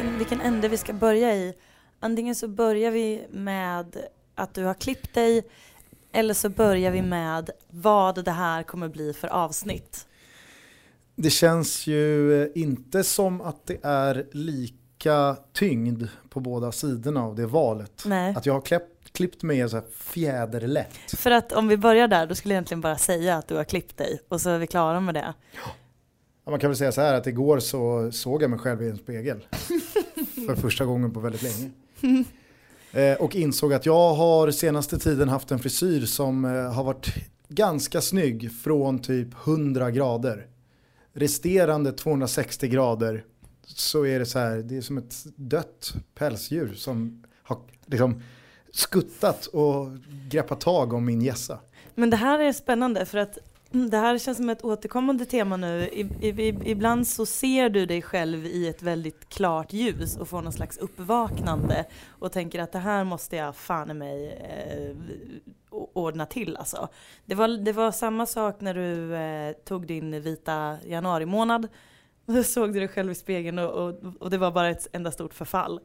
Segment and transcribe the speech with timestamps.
[0.00, 1.54] vilken, vilken ände vi ska börja i.
[2.00, 3.96] Antingen så börjar vi med
[4.34, 5.42] att du har klippt dig
[6.12, 10.06] eller så börjar vi med vad det här kommer bli för avsnitt.
[11.14, 17.46] Det känns ju inte som att det är lika tyngd på båda sidorna av det
[17.46, 18.02] valet.
[18.06, 18.34] Nej.
[18.36, 20.96] Att jag har klippt, klippt mig så här fjäderlätt.
[21.16, 23.64] För att om vi börjar där, då skulle jag egentligen bara säga att du har
[23.64, 25.34] klippt dig och så är vi klara med det.
[25.52, 25.70] Ja,
[26.50, 28.96] man kan väl säga så här att igår så såg jag mig själv i en
[28.96, 29.46] spegel.
[30.46, 31.70] för första gången på väldigt länge.
[32.92, 37.14] Eh, och insåg att jag har senaste tiden haft en frisyr som eh, har varit
[37.48, 40.46] ganska snygg från typ 100 grader.
[41.12, 43.24] Resterande 260 grader
[43.66, 48.22] så är det så här, det är som ett dött pälsdjur som har liksom
[48.72, 49.88] skuttat och
[50.30, 51.58] greppat tag om min gässa.
[51.94, 53.38] Men det här är spännande för att
[53.74, 55.88] Mm, det här känns som ett återkommande tema nu.
[55.88, 60.42] I, i, ibland så ser du dig själv i ett väldigt klart ljus och får
[60.42, 64.96] någon slags uppvaknande och tänker att det här måste jag fan i mig eh,
[65.70, 66.88] ordna till alltså.
[67.24, 71.68] Det var, det var samma sak när du eh, tog din vita januari månad.
[72.26, 75.10] Då såg du dig själv i spegeln och, och, och det var bara ett enda
[75.10, 75.80] stort förfall.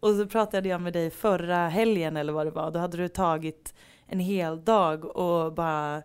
[0.00, 2.70] Och så pratade jag med dig förra helgen eller vad det var.
[2.70, 3.74] Då hade du tagit
[4.06, 6.02] en hel dag och bara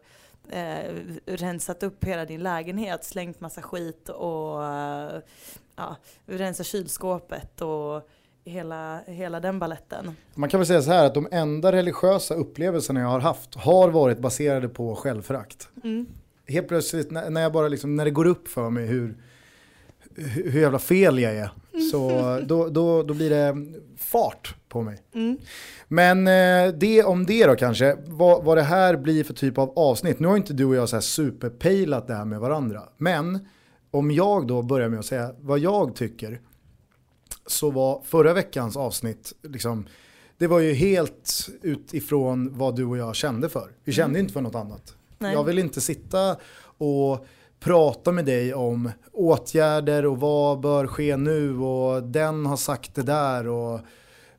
[0.52, 5.22] eh, rensat upp hela din lägenhet, slängt massa skit och eh,
[5.76, 8.10] ja, rensat kylskåpet och
[8.46, 10.16] hela, hela den balletten.
[10.36, 13.90] Man kan väl säga så här att de enda religiösa upplevelserna jag har haft har
[13.90, 15.70] varit baserade på självförakt.
[15.84, 16.06] Mm.
[16.48, 19.16] Helt plötsligt när, jag bara liksom, när det går upp för mig hur,
[20.16, 21.52] hur, hur jävla fel jag är,
[21.92, 22.10] så
[22.48, 23.56] då, då, då blir det
[24.02, 24.98] fart på mig.
[25.14, 25.38] Mm.
[25.88, 29.74] Men eh, det om det då kanske, vad, vad det här blir för typ av
[29.80, 30.20] avsnitt.
[30.20, 32.84] Nu har inte du och jag så här superpejlat det här med varandra.
[32.98, 33.48] Men
[33.92, 36.42] om jag då börjar med att säga vad jag tycker.
[37.48, 39.88] Så var förra veckans avsnitt, liksom,
[40.38, 43.72] det var ju helt utifrån vad du och jag kände för.
[43.84, 44.22] Vi kände Mm.
[44.22, 44.96] inte för något annat.
[45.18, 45.34] Nej.
[45.34, 46.38] Jag vill inte sitta
[46.78, 47.26] och
[47.64, 53.04] prata med dig om åtgärder och vad bör ske nu och den har sagt det
[53.04, 53.80] där och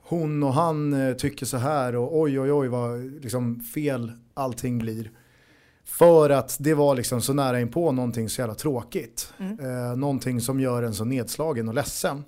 [0.00, 4.78] hon och han eh, tycker så här och oj oj oj vad liksom fel allting
[4.78, 5.10] blir.
[5.84, 9.32] För att det var liksom så nära in på någonting så jävla tråkigt.
[9.38, 9.58] Mm.
[9.60, 12.24] Eh, någonting som gör en så nedslagen och ledsen.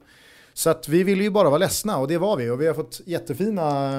[0.52, 2.74] Så att vi ville ju bara vara ledsna och det var vi och vi har
[2.74, 3.90] fått jättefina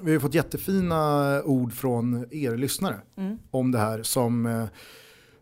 [0.00, 3.38] vi har fått jättefina ord från er lyssnare Mm.
[3.50, 4.64] om det här som eh,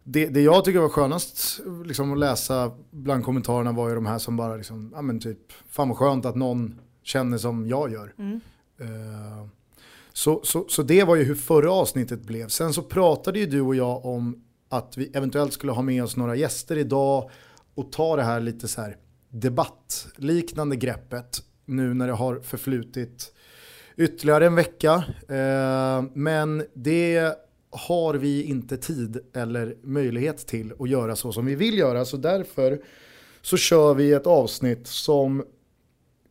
[0.04, 4.18] det, det jag tycker var skönast liksom, att läsa bland kommentarerna var ju de här
[4.18, 8.14] som bara liksom, ja men typ, fan vad skönt att någon känner som jag gör.
[8.18, 8.40] Mm.
[8.80, 9.46] Eh,
[10.12, 12.48] så, så, så det var ju hur förra avsnittet blev.
[12.48, 16.16] Sen så pratade ju du och jag om att vi eventuellt skulle ha med oss
[16.16, 17.30] några gäster idag
[17.74, 18.96] och ta det här lite så här
[19.28, 23.32] debattliknande greppet nu när det har förflutit
[23.96, 25.04] ytterligare en vecka.
[25.28, 27.34] Eh, men det
[27.72, 32.04] har vi inte tid eller möjlighet till att göra så som vi vill göra.
[32.04, 32.82] Så därför
[33.42, 35.44] så kör vi ett avsnitt som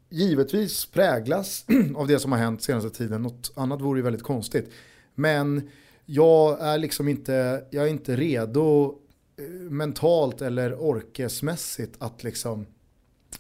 [0.10, 1.66] givetvis präglas
[1.96, 3.22] av det som har hänt senaste tiden.
[3.22, 4.72] Något annat vore ju väldigt konstigt.
[5.16, 5.70] Men
[6.06, 8.96] jag är liksom inte, jag är inte redo
[9.38, 12.66] eh, mentalt eller orkesmässigt att liksom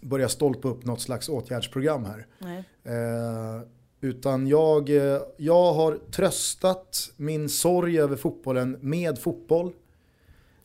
[0.02, 2.28] börja stolpa upp något slags åtgärdsprogram här.
[2.40, 2.64] Nej.
[2.84, 3.62] Eh,
[4.02, 9.72] utan jag, eh, jag har tröstat min sorg över fotbollen med fotboll.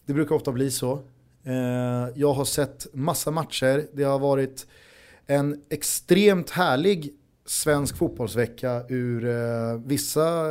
[0.07, 0.93] Det brukar ofta bli så.
[1.45, 3.87] Eh, jag har sett massa matcher.
[3.93, 4.67] Det har varit
[5.27, 7.15] en extremt härlig
[7.47, 10.45] svensk fotbollsvecka ur eh, vissa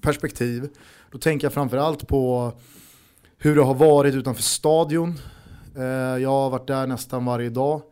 [0.00, 0.68] perspektiv.
[1.10, 2.52] Då tänker jag framförallt på
[3.38, 5.14] hur det har varit utanför stadion.
[6.20, 7.82] Jag har varit där nästan varje dag.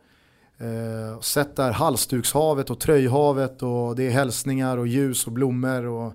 [0.57, 5.85] Eh, sett där halsdukshavet och tröjhavet och det är hälsningar och ljus och blommor.
[5.85, 6.13] Och,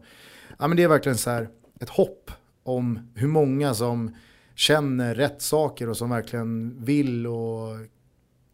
[0.59, 1.49] ja, men det är verkligen så här
[1.81, 2.31] ett hopp
[2.63, 4.15] om hur många som
[4.55, 7.69] känner rätt saker och som verkligen vill och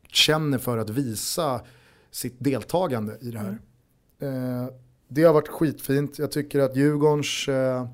[0.08, 1.60] känner för att visa
[2.10, 3.58] sitt deltagande i det här.
[4.18, 4.68] Eh,
[5.08, 6.18] det har varit skitfint.
[6.18, 7.88] Jag tycker att Djurgårdens, eh,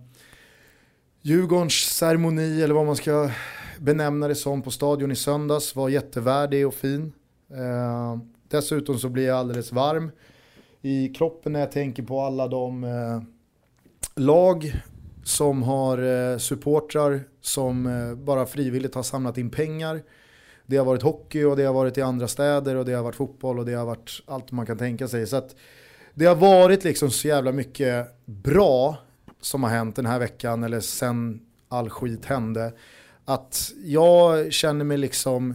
[1.23, 3.31] Djurgårdens ceremoni eller vad man ska
[3.79, 7.13] benämna det som på stadion i söndags var jättevärdig och fin.
[7.55, 8.19] Eh,
[8.49, 10.11] dessutom så blir jag alldeles varm
[10.83, 13.23] i kroppen när jag tänker på alla de eh,
[14.15, 14.83] lag
[15.25, 20.03] som har eh, supportrar som eh, bara frivilligt har samlat in pengar.
[20.67, 23.17] Det har varit hockey och det har varit i andra städer och det har varit
[23.17, 25.27] fotboll och det har varit allt man kan tänka sig.
[25.27, 25.57] Så att
[26.15, 28.97] det har varit liksom så jävla mycket bra
[29.41, 32.73] som har hänt den här veckan eller sen all skit hände.
[33.25, 35.55] Att jag känner mig liksom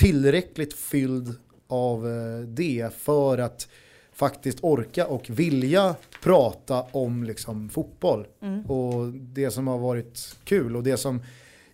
[0.00, 1.34] tillräckligt fylld
[1.68, 3.68] av eh, det för att
[4.12, 8.26] faktiskt orka och vilja prata om liksom fotboll.
[8.42, 8.66] Mm.
[8.66, 11.22] Och det som har varit kul och det som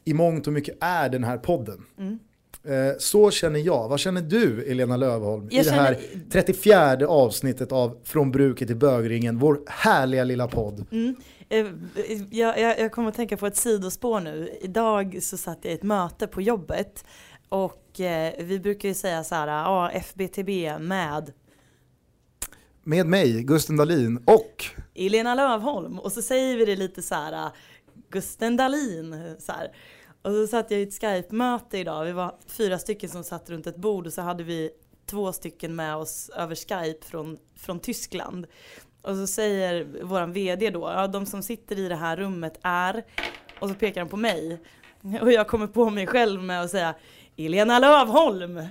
[0.05, 1.82] i mångt och mycket är den här podden.
[1.99, 2.19] Mm.
[2.64, 3.88] Eh, Så känner jag.
[3.88, 8.69] Vad känner du, Elena Lövholm, Jag i det här känner- 34 avsnittet av Från bruket
[8.69, 10.84] till bögringen, vår härliga lilla podd.
[10.93, 11.17] Mm.
[11.49, 11.67] Eh,
[12.31, 14.50] Jag, jag, jag kommer att tänka på ett sidospår nu.
[14.61, 17.05] Idag så satt jag i ett möte på jobbet
[17.48, 21.32] och eh, vi brukar ju säga så här, ja FBTB med
[22.82, 24.64] Med mig, Gusten Dahlin och
[24.94, 27.50] Elena Lövholm och så säger vi det lite så här
[28.10, 29.72] Gusten Dahlin så här.
[30.22, 33.66] Och så satt jag i ett Skype-möte idag, vi var fyra stycken som satt runt
[33.66, 34.70] ett bord och så hade vi
[35.06, 38.46] två stycken med oss över Skype från, från Tyskland.
[39.02, 43.04] Och så säger våran VD då, ja de som sitter i det här rummet är,
[43.60, 44.62] och så pekar han på mig.
[45.20, 46.94] Och jag kommer på mig själv med att säga
[47.36, 48.60] Elena Lövholm!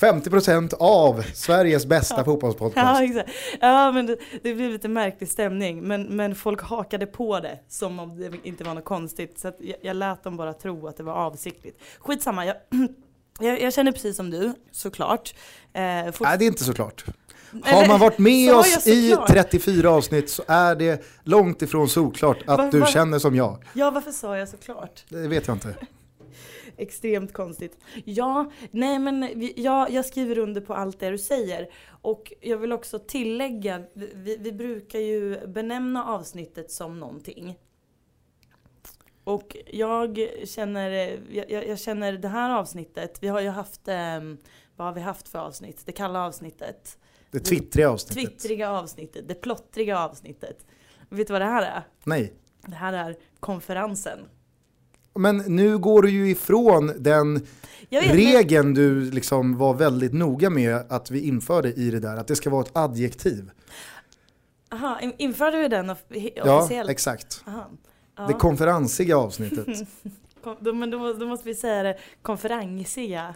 [0.00, 2.86] 50% av Sveriges bästa fotbollspodcast.
[3.00, 3.30] Ja, exakt.
[3.60, 5.82] Ja, men det, det blev lite märklig stämning.
[5.82, 9.38] Men, men folk hakade på det som om det inte var något konstigt.
[9.38, 11.80] Så jag, jag lät dem bara tro att det var avsiktligt.
[11.98, 12.56] Skitsamma, jag,
[13.40, 15.34] jag, jag känner precis som du, såklart.
[15.72, 17.04] Eh, Nej, det är inte såklart.
[17.64, 19.28] Har man varit med oss i såklart?
[19.30, 23.64] 34 avsnitt så är det långt ifrån solklart att Va- du va- känner som jag.
[23.72, 25.04] Ja, varför sa jag såklart?
[25.08, 25.74] Det vet jag inte.
[26.76, 27.78] Extremt konstigt.
[28.04, 31.68] Ja, nej men vi- ja, jag skriver under på allt det du säger.
[32.02, 37.58] Och jag vill också tillägga, vi, vi brukar ju benämna avsnittet som någonting.
[39.24, 40.90] Och jag känner,
[41.30, 44.20] jag, jag känner det här avsntet, vi har ju haft, eh,
[44.76, 45.82] vad har vi haft för avsnitt?
[45.86, 46.98] Det kalla avsnittet.
[47.30, 48.30] Det twittriga avsnittet.
[48.40, 50.66] Twittriga avsnittet, det plottriga avsnittet.
[51.08, 51.82] Vet du vad det här är?
[52.04, 52.32] Nej.
[52.66, 54.18] Det här är konferensen.
[55.14, 60.76] Men nu går du ju ifrån den men- regeln du liksom var väldigt noga med
[60.88, 63.50] att vi införde i det där, att det ska vara ett adjektiv.
[64.72, 66.90] Aha, in- införde vi den off- he- Ja, officiellt?
[66.90, 67.42] exakt.
[67.46, 67.70] Aha.
[68.16, 68.26] Ja.
[68.26, 69.66] Det konferensiga avsnittet.
[70.74, 73.34] Men då, då måste vi säga det konferensiga.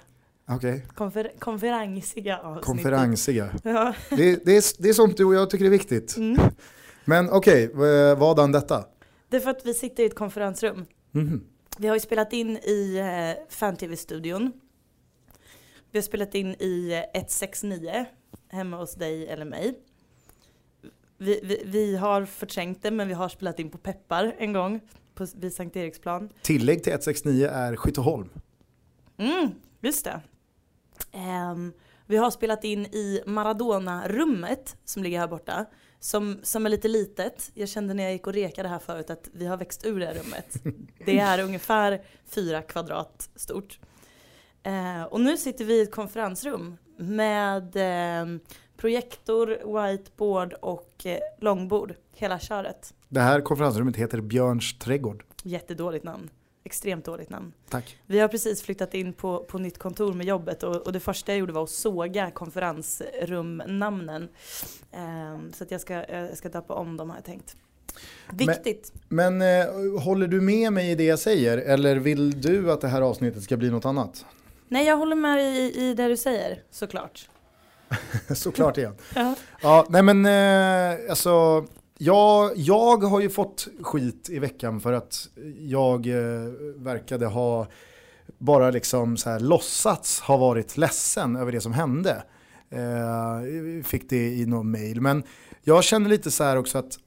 [0.50, 2.64] Okej, Konfer, konferensiga avsnittet.
[2.66, 3.48] konferensiga.
[3.62, 3.94] Ja.
[4.10, 6.16] Det, det, är, det är sånt du och jag tycker är viktigt.
[6.16, 6.40] Mm.
[7.04, 8.84] Men okej, eh, vadan detta?
[9.28, 10.84] Det är för att vi sitter i ett konferensrum.
[11.12, 11.44] Mhm.
[11.80, 14.52] Vi har ju spelat in i eh, Fan-TV-studion.
[15.90, 18.06] Vi har spelat in i eh, 169
[18.48, 19.78] hemma hos dig eller mig.
[21.18, 24.80] Vi, vi, vi har förträngt det men vi har spelat in på Peppar en gång
[25.14, 26.28] på, vid Sankt Eriksplan.
[26.42, 28.28] Tillägg till 169 är Skytteholm.
[29.16, 29.50] Mm,
[29.80, 30.20] just det.
[31.12, 31.72] Ehm,
[32.06, 35.66] vi har spelat in i Maradona-rummet som ligger här borta.
[36.00, 37.50] Som, som är lite litet.
[37.54, 40.06] Jag kände när jag gick och rekade här förut att vi har växt ur det
[40.06, 40.56] här rummet.
[41.06, 43.78] Det är ungefär fyra kvadrat stort.
[44.62, 48.38] Eh, och nu sitter vi i ett konferensrum med eh,
[48.76, 51.94] projektor, whiteboard och eh, långbord.
[52.12, 52.94] Hela köret.
[53.08, 55.24] Det här konferensrummet heter Björns trädgård.
[55.42, 56.30] Jättedåligt namn.
[56.68, 57.52] Extremt dåligt namn.
[57.68, 57.98] Tack.
[58.06, 61.32] Vi har precis flyttat in på, på nytt kontor med jobbet och, och det första
[61.32, 64.28] jag gjorde var att såga konferensrumnamnen.
[64.92, 67.56] Ehm, så att jag ska, jag ska döpa om dem har jag tänkt.
[68.32, 68.92] Viktigt.
[69.08, 72.88] Men eh, håller du med mig i det jag säger eller vill du att det
[72.88, 74.26] här avsnittet ska bli något annat?
[74.68, 77.28] Nej jag håller med i, i det du säger, såklart.
[78.34, 78.94] Såklart igen.
[79.14, 79.34] Ja.
[79.62, 81.66] Ja, nej men eh, alltså,
[81.98, 85.28] jag, jag har ju fått skit i veckan för att
[85.58, 87.66] jag eh, verkade ha
[88.38, 92.22] bara liksom så här låtsats ha varit ledsen över det som hände.
[92.70, 95.00] Eh, fick det i någon mail.
[95.00, 95.22] Men
[95.62, 96.98] jag känner lite så här också att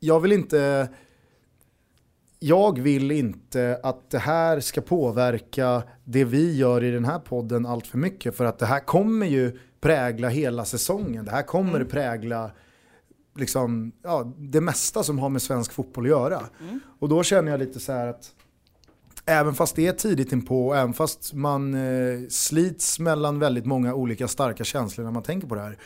[0.00, 0.88] jag vill inte
[2.38, 7.66] jag vill inte att det här ska påverka det vi gör i den här podden
[7.66, 8.36] allt för mycket.
[8.36, 11.24] För att det här kommer ju prägla hela säsongen.
[11.24, 11.88] Det här kommer Mm.
[11.88, 12.50] prägla
[13.36, 16.40] liksom, ja, det mesta som har med svensk fotboll att göra.
[16.60, 16.80] Mm.
[16.98, 18.30] Och då känner jag lite så här att
[19.26, 24.28] även fast det är tidigt inpå, även fast man eh, slits mellan väldigt många olika
[24.28, 25.78] starka känslor när man tänker på det här,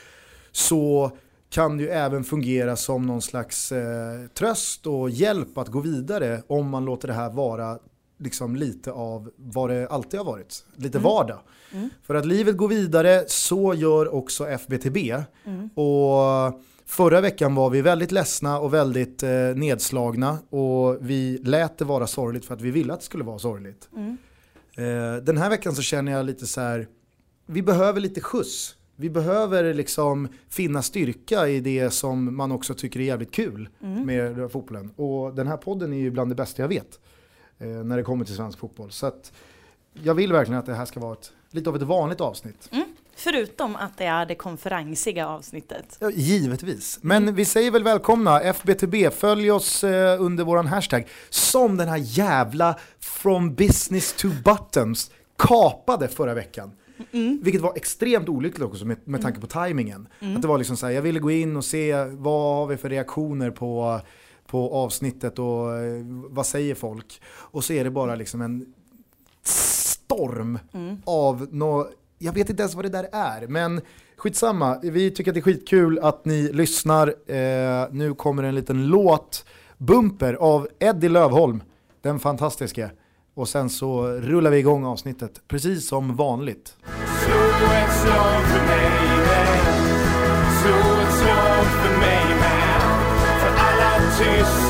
[0.52, 1.10] så
[1.50, 6.42] kan det ju även fungera som någon slags eh, tröst och hjälp att gå vidare
[6.46, 7.78] om man låter det här vara
[8.18, 11.10] liksom lite av vad det alltid har varit, lite Mm.
[11.10, 11.38] vardag.
[11.72, 11.90] Mm.
[12.02, 14.96] För att livet går vidare, så gör också FBTB.
[15.44, 15.68] Mm.
[15.68, 21.84] Och förra veckan var vi väldigt ledsna och väldigt eh, nedslagna och vi lät det
[21.84, 23.88] vara sorgligt för att vi ville att det skulle vara sorgligt.
[23.96, 24.16] Mm.
[24.76, 26.88] Eh, den här veckan så känner jag lite så här,
[27.46, 28.76] vi behöver lite skjuts.
[28.98, 34.06] Vi behöver liksom finna styrka i det som man också tycker är jävligt kul Mm.
[34.06, 34.90] med fotbollen.
[34.96, 37.00] Och den här podden är ju bland det bästa jag vet
[37.58, 38.90] eh, när det kommer till svensk fotboll.
[38.90, 39.32] Så att
[40.02, 42.68] jag vill verkligen att det här ska vara ett, lite av ett vanligt avsnitt.
[42.72, 42.84] Mm.
[43.18, 45.96] Förutom att det är det konferensiga avsnittet.
[46.00, 46.98] Ja, givetvis.
[47.02, 51.06] Men vi säger väl välkomna, FBTB, följ oss eh, under våran hashtag.
[51.30, 56.70] Som den här jävla from business to buttons kapade förra veckan.
[57.12, 57.40] Mm.
[57.42, 60.08] Vilket var extremt olyckligt också med, med tanke på tajmingen.
[60.36, 62.76] Att det var liksom så här, jag ville gå in och se vad har vi
[62.76, 64.00] för reaktioner på,
[64.46, 67.20] på avsnittet och eh, vad säger folk.
[67.26, 68.74] Och så är det bara liksom en
[69.42, 70.58] storm
[71.04, 73.80] av nå jag vet inte ens vad det där är, men
[74.16, 74.78] skitsamma.
[74.82, 77.08] Vi tycker att det är skitkul att ni lyssnar.
[77.26, 79.44] Eh, nu kommer en liten låt,
[79.78, 81.62] Bumper av Eddie Lövholm,
[82.02, 82.90] den fantastiska.
[83.34, 86.76] Och sen så rullar vi igång avsnittet, precis som vanligt.
[87.24, 88.90] Slå ett slag för mig
[89.26, 89.66] man.
[90.62, 93.40] Slå ett slag för mig man.
[93.40, 94.65] För alla tyst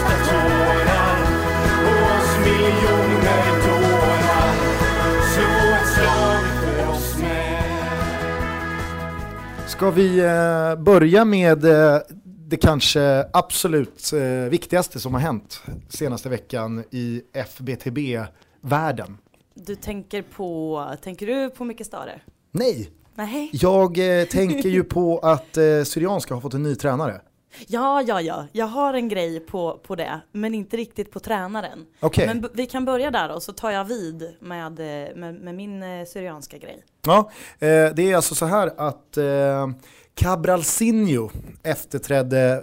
[9.77, 16.29] Ska vi eh, börja med eh, det kanske absolut eh, viktigaste som har hänt senaste
[16.29, 19.19] veckan i FBTB-världen?
[19.55, 22.21] Du tänker på, tänker du på Micke Stare?
[22.53, 23.51] Nej, Nej.
[23.53, 23.95] jag
[24.31, 25.55] tänker ju på att
[25.85, 27.21] Syrianska har fått en ny tränare.
[27.67, 28.47] Ja, ja, ja.
[28.53, 31.87] Jag har en grej på, på det, men inte riktigt på tränaren.
[32.01, 32.27] Okej.
[32.27, 35.83] Men vi kan börja där och så tar jag vid med, eh, med, med min
[35.83, 36.85] eh, syrianska grej.
[37.07, 39.69] Ja, eh, det är alltså så här att eh,
[40.15, 41.31] Cabralsinho
[41.63, 42.63] efterträdde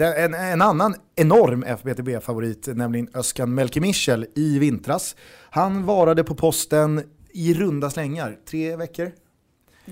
[0.00, 5.16] eh, en, en annan enorm FBTB-favorit, nämligen Özcan Melkemichel i vintras.
[5.50, 9.12] Han varade på posten i runda slängar, tre veckor?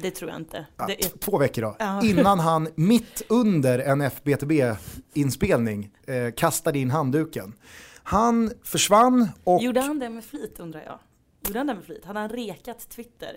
[0.02, 0.66] Det tror jag inte.
[0.76, 1.76] Ja, Det är, Två veckor då.
[1.78, 2.04] Ja.
[2.04, 7.54] Innan han mitt under en FBTB-inspelning eh, kastade in handduken.
[8.02, 9.62] Han försvann och...
[9.62, 10.98] Gjorde han det med flit undrar jag?
[11.46, 12.04] Gjorde han det med flit?
[12.04, 13.32] Hade han rekat Twitter?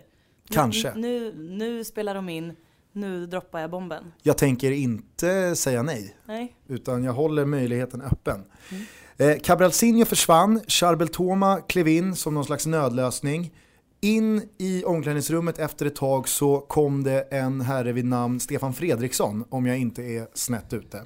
[0.50, 0.94] Nu- Kanske.
[0.96, 2.56] Nu, nu spelar de in,
[2.91, 4.13] nu droppar jag bomben.
[4.22, 6.15] Jag tänker inte säga nej.
[6.25, 6.56] Nej?
[6.68, 8.44] utan jag håller möjligheten öppen.
[9.18, 13.53] Eh, Cabralsinho försvann, Charbel Toma klev in som någon slags nödlösning.
[14.03, 19.46] In i omklädningsrummet efter ett tag så kom det en herre vid namn Stefan Fredriksson,
[19.50, 21.03] om jag inte är snett ute.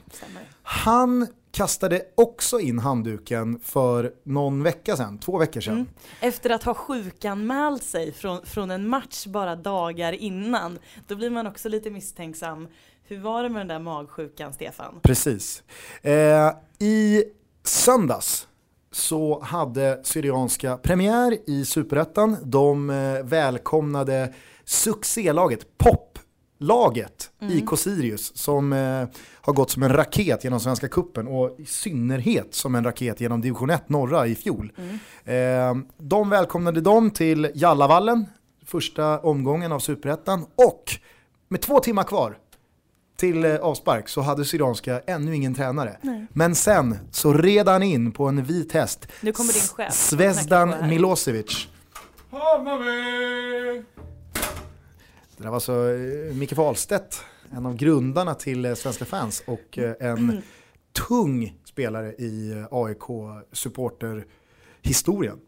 [0.64, 5.74] Han kastade också in handduken för någon vecka sedan, två veckor sedan.
[5.74, 5.88] Mm.
[6.20, 11.48] Efter att ha sjukanmält sig från, från en match bara dagar innan, då blir man
[11.48, 12.68] också lite misstänksam.
[13.04, 15.00] Hur var det med den där magsjukan, Stefan?
[15.04, 15.64] Precis.
[16.02, 17.24] Eh, I
[17.64, 18.48] söndags
[18.96, 22.38] så hade Syrianska premiär i Superettan.
[22.44, 24.34] De eh, välkomnade
[24.66, 29.08] succélaget, poplaget IK Sirius som eh,
[29.42, 33.42] har gått som en raket genom Svenska Kuppen och i synnerhet som en raket genom
[33.42, 34.72] division 1 norra i fjol.
[35.26, 38.26] Eh, de välkomnade dem till Jallavallen,
[38.66, 40.84] första omgången av Superettan och
[41.48, 42.38] med två timmar kvar
[43.16, 45.98] till eh, avspark så hade Syrianska ännu ingen tränare.
[46.30, 49.08] Men sen så red han in på en vit häst.
[49.22, 49.94] Nu kommer din chef.
[50.74, 50.90] här.
[50.90, 51.68] Milosevic.
[52.30, 53.84] Hammarby!
[55.38, 59.78] Det där var så eh, Micke Wahlstedt, en av grundarna till eh, Svenska fans och
[60.00, 60.42] en
[61.08, 65.40] tung spelare i eh, AIK-supporterhistorien.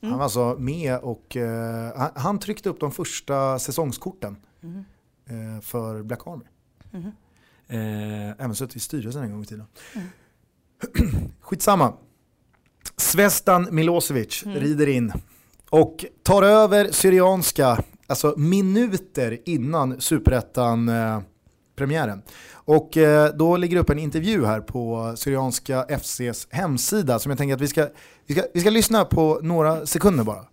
[0.00, 4.36] Han var alltså med och eh, han, han tryckte upp de första säsongskorten
[5.26, 6.44] eh, för Black Army.
[7.68, 9.66] Eh, även suttit i styrelsen en gång i tiden.
[11.40, 11.92] Skitsamma.
[12.96, 15.12] Zvezdan Milosevic rider in
[15.70, 22.22] och tar över Syrianska, alltså minuter innan Superettan-premiären.
[22.52, 27.54] Och eh, då ligger upp en intervju här på Syrianska FCs hemsida som jag tänker
[27.54, 27.88] att vi ska,
[28.26, 30.46] vi ska, vi ska lyssna på några sekunder bara.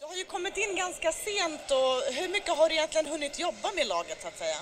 [0.00, 3.68] Du har ju kommit in ganska sent och hur mycket har du egentligen hunnit jobba
[3.76, 4.56] med laget så att säga?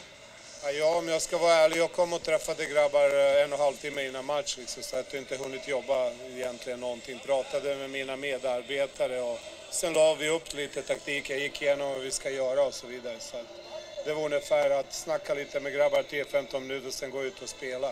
[0.79, 3.65] Ja, om jag ska vara ärlig, jag kom och träffade grabbar eh, en och en
[3.65, 7.19] halv timme innan match liksom, så att jag inte hunnit jobba egentligen någonting.
[7.27, 9.39] Pratade med mina medarbetare och
[9.71, 11.31] sen la vi upp lite taktik.
[11.31, 13.17] Jag gick igenom vad vi ska göra och så vidare.
[13.19, 13.47] Så att
[14.05, 17.49] det var ungefär att snacka lite med grabbar 10-15 minuter och sen gå ut och
[17.49, 17.91] spela.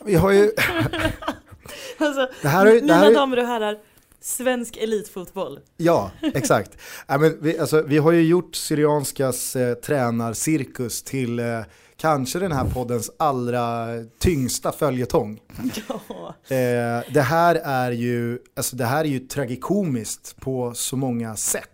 [0.00, 0.52] Vi har ju,
[1.98, 3.78] Alltså, Det här är- det mina här är- damer och herrar,
[4.22, 5.60] svensk elitfotboll.
[5.76, 6.70] ja exakt.
[7.06, 11.60] Ja, men vi, alltså, vi har ju gjort Syrianskas eh, tränarcirkus till eh,
[11.96, 13.86] kanske den här poddens allra
[14.18, 15.40] tyngsta följetong.
[15.88, 16.34] Ja.
[16.56, 21.68] Eh, det, här är ju, alltså det här är ju tragikomiskt på så många sätt.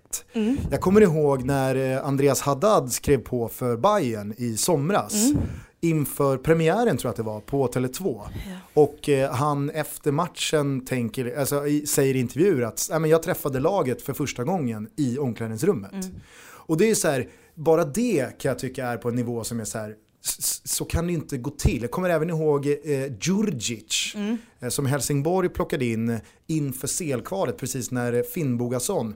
[0.71, 5.14] Jag kommer ihåg när eh, Andreas Haddad skrev på för Bayern i somras.
[5.81, 8.21] Inför premiären tror jag att det var, på Tele2.
[8.75, 13.61] Och eh, han efter matchen tänker, alltså, säger i intervjuer att "Nej, men jag träffade
[13.61, 15.93] laget för första gången i omklädningsrummet.
[16.41, 19.61] Och det är så här, bara det kan jag tycka är på en nivå som
[19.61, 19.95] är så här,
[20.65, 21.83] så kan det inte gå till.
[21.83, 22.73] Jag kommer även ihåg eh,
[23.21, 24.15] Djurdjic
[24.61, 29.15] eh, som Helsingborg plockade in inför selkvalet precis när Finn Bogason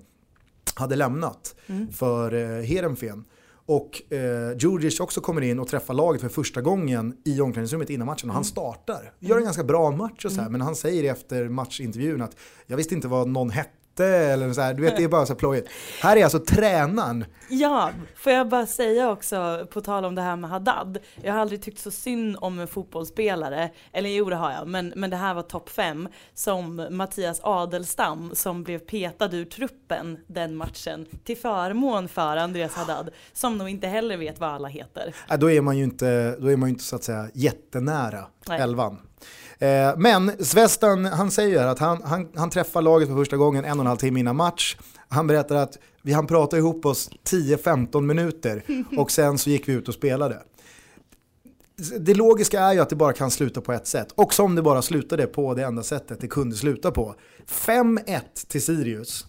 [0.74, 1.54] hade lämnat
[1.92, 3.24] för eh, Heerenveen.
[3.66, 8.06] Och eh, Djurdjic också kommer in och träffar laget för första gången i omklädningsrummet innan
[8.06, 9.12] matchen och han startar.
[9.18, 12.76] Gör en ganska bra match och så här, men han säger efter matchintervjun att jag
[12.76, 15.38] visste inte vad någon hette eller så här, du vet det är bara så här
[15.38, 15.68] plojigt.
[16.00, 20.36] Här är alltså tränaren Ja, får jag bara säga också på tal om det här
[20.36, 20.98] med Haddad.
[21.22, 24.92] Jag har aldrig tyckt så synd om en fotbollsspelare, eller jo det har jag, men,
[24.96, 30.56] men det här var topp fem, som Mattias Adelstam som blev petad ur truppen den
[30.56, 35.14] matchen till förmån för Andreas Haddad, som nog inte heller vet vad alla heter.
[35.28, 38.26] Ja, då är man ju inte, då är man ju inte så att säga jättenära
[38.48, 38.60] Nej.
[38.60, 38.98] elvan.
[39.62, 43.78] Eh, men Svestan, han säger att han, han, han träffar laget för första gången en
[43.78, 44.76] och en halv timme innan match.
[45.08, 48.62] Han berättar att vi han pratade ihop oss 10-15 minuter
[48.98, 50.42] och sen så gick vi ut och spelade.
[52.00, 54.12] Det logiska är ju att det bara kan sluta på ett sätt.
[54.14, 57.14] Och som det bara slutade på det enda sättet det kunde sluta på.
[57.48, 59.26] 5-1 till Sirius.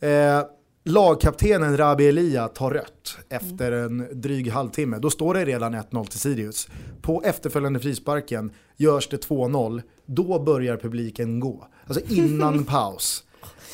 [0.00, 0.42] Eh,
[0.86, 4.98] lagkaptenen Rabi Elia tar rött efter en dryg halvtimme.
[4.98, 6.68] Då står det redan 1-0 till Sirius.
[7.02, 9.82] På efterföljande frisparken görs det 2-0.
[10.06, 11.66] Då börjar publiken gå.
[11.86, 13.24] Alltså innan paus.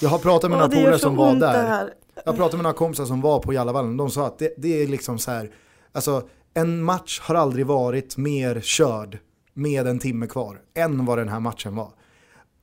[0.00, 1.92] Jag har pratat med några polare som var där.
[2.24, 3.96] Jag pratade med några kompisar som var på Jallavallen.
[3.96, 5.50] De sa att det, det är liksom så här.
[5.92, 9.18] Alltså en match har aldrig varit mer körd
[9.54, 11.92] med en timme kvar än vad den här matchen var.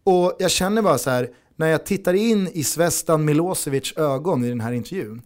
[0.03, 4.49] Och jag känner bara så här, när jag tittar in i Svestan Milosevic ögon i
[4.49, 5.21] den här intervjun,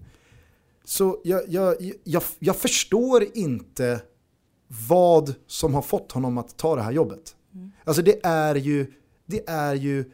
[0.85, 4.01] så jag, jag, jag, jag förstår inte
[4.89, 7.35] vad som har fått honom att ta det här jobbet.
[7.83, 8.85] Alltså det är ju,
[9.25, 10.05] det är ju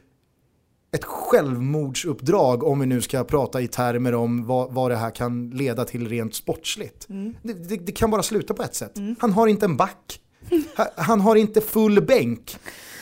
[0.91, 5.49] ett självmordsuppdrag om vi nu ska prata i termer om vad, vad det här kan
[5.49, 7.05] leda till rent sportsligt.
[7.43, 8.91] Det, det, det kan bara sluta på ett sätt.
[9.19, 10.21] Han har inte en back.
[10.77, 12.57] Ha- Han har inte full bänk.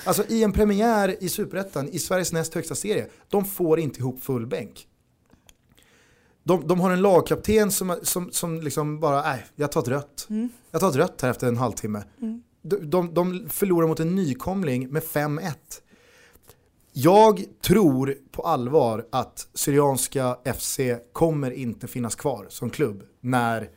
[0.07, 4.23] Alltså i en premiär i Superettan, i Sveriges näst högsta serie, de får inte ihop
[4.23, 4.87] full bänk.
[6.43, 10.27] De, de har en lagkapten som, som, som liksom bara, nej, jag tar ett rött.
[10.71, 12.03] Jag tar ett rött här efter en halvtimme.
[12.61, 15.51] De, de, de förlorar mot en nykomling med 5-1.
[16.93, 20.79] Jag tror på allvar att Syrianska FC
[21.13, 23.69] kommer inte finnas kvar som klubb när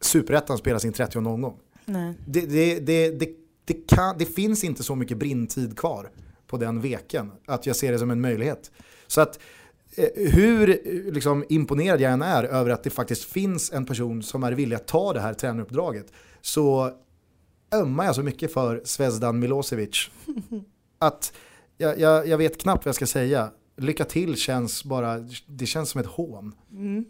[0.00, 1.58] Superettan spelar sin 30 omgång.
[1.84, 2.14] Nej.
[2.26, 6.10] Det, det, det, det, det, kan, det finns inte så mycket brintid kvar
[6.46, 8.70] på den veken att jag ser det som en möjlighet.
[9.06, 9.38] Så att
[9.96, 14.22] eh, hur eh, liksom, imponerad jag än är över att det faktiskt finns en person
[14.22, 16.92] som är villig att ta det här tränaruppdraget så
[17.74, 20.10] ömmar jag så mycket för Svezdan Milosevic
[20.98, 21.32] att
[21.78, 23.50] jag, jag, jag vet knappt vad jag ska säga.
[23.76, 26.54] Lycka till känns bara, det känns som ett hån.
[26.72, 27.04] Mm.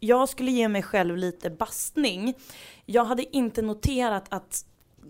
[0.00, 2.34] Jag skulle ge mig själv lite bastning.
[2.86, 4.64] Jag hade inte noterat att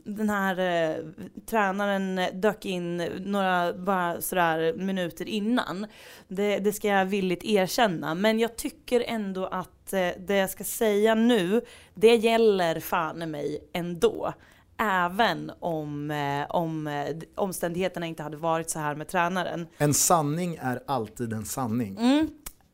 [0.05, 1.05] den här eh,
[1.47, 5.87] tränaren dök in några bara sådär minuter innan.
[6.29, 8.15] Det, det ska jag villigt erkänna.
[8.15, 11.61] Men jag tycker ändå att eh, det jag ska säga nu,
[11.95, 14.33] det gäller fan mig ändå.
[14.79, 19.67] Även om, eh, om eh, omständigheterna inte hade varit så här med tränaren.
[19.79, 21.97] En sanning är alltid en sanning.
[21.99, 22.29] Mm.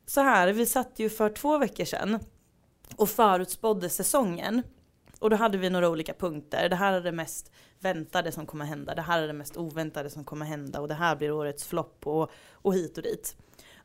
[0.05, 2.19] Så här, vi satt ju för två veckor sedan
[2.95, 4.63] och förutspådde säsongen.
[5.19, 6.69] Och då hade vi några olika punkter.
[6.69, 8.95] Det här är det mest väntade som kommer hända.
[8.95, 10.81] Det här är det mest oväntade som kommer hända.
[10.81, 13.35] Och det här blir årets flopp och, och hit och dit.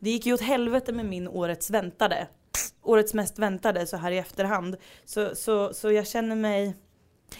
[0.00, 2.26] Det gick ju åt helvete med min årets väntade.
[2.82, 4.76] Årets mest väntade så här i efterhand.
[5.04, 6.74] Så, så, så jag känner mig...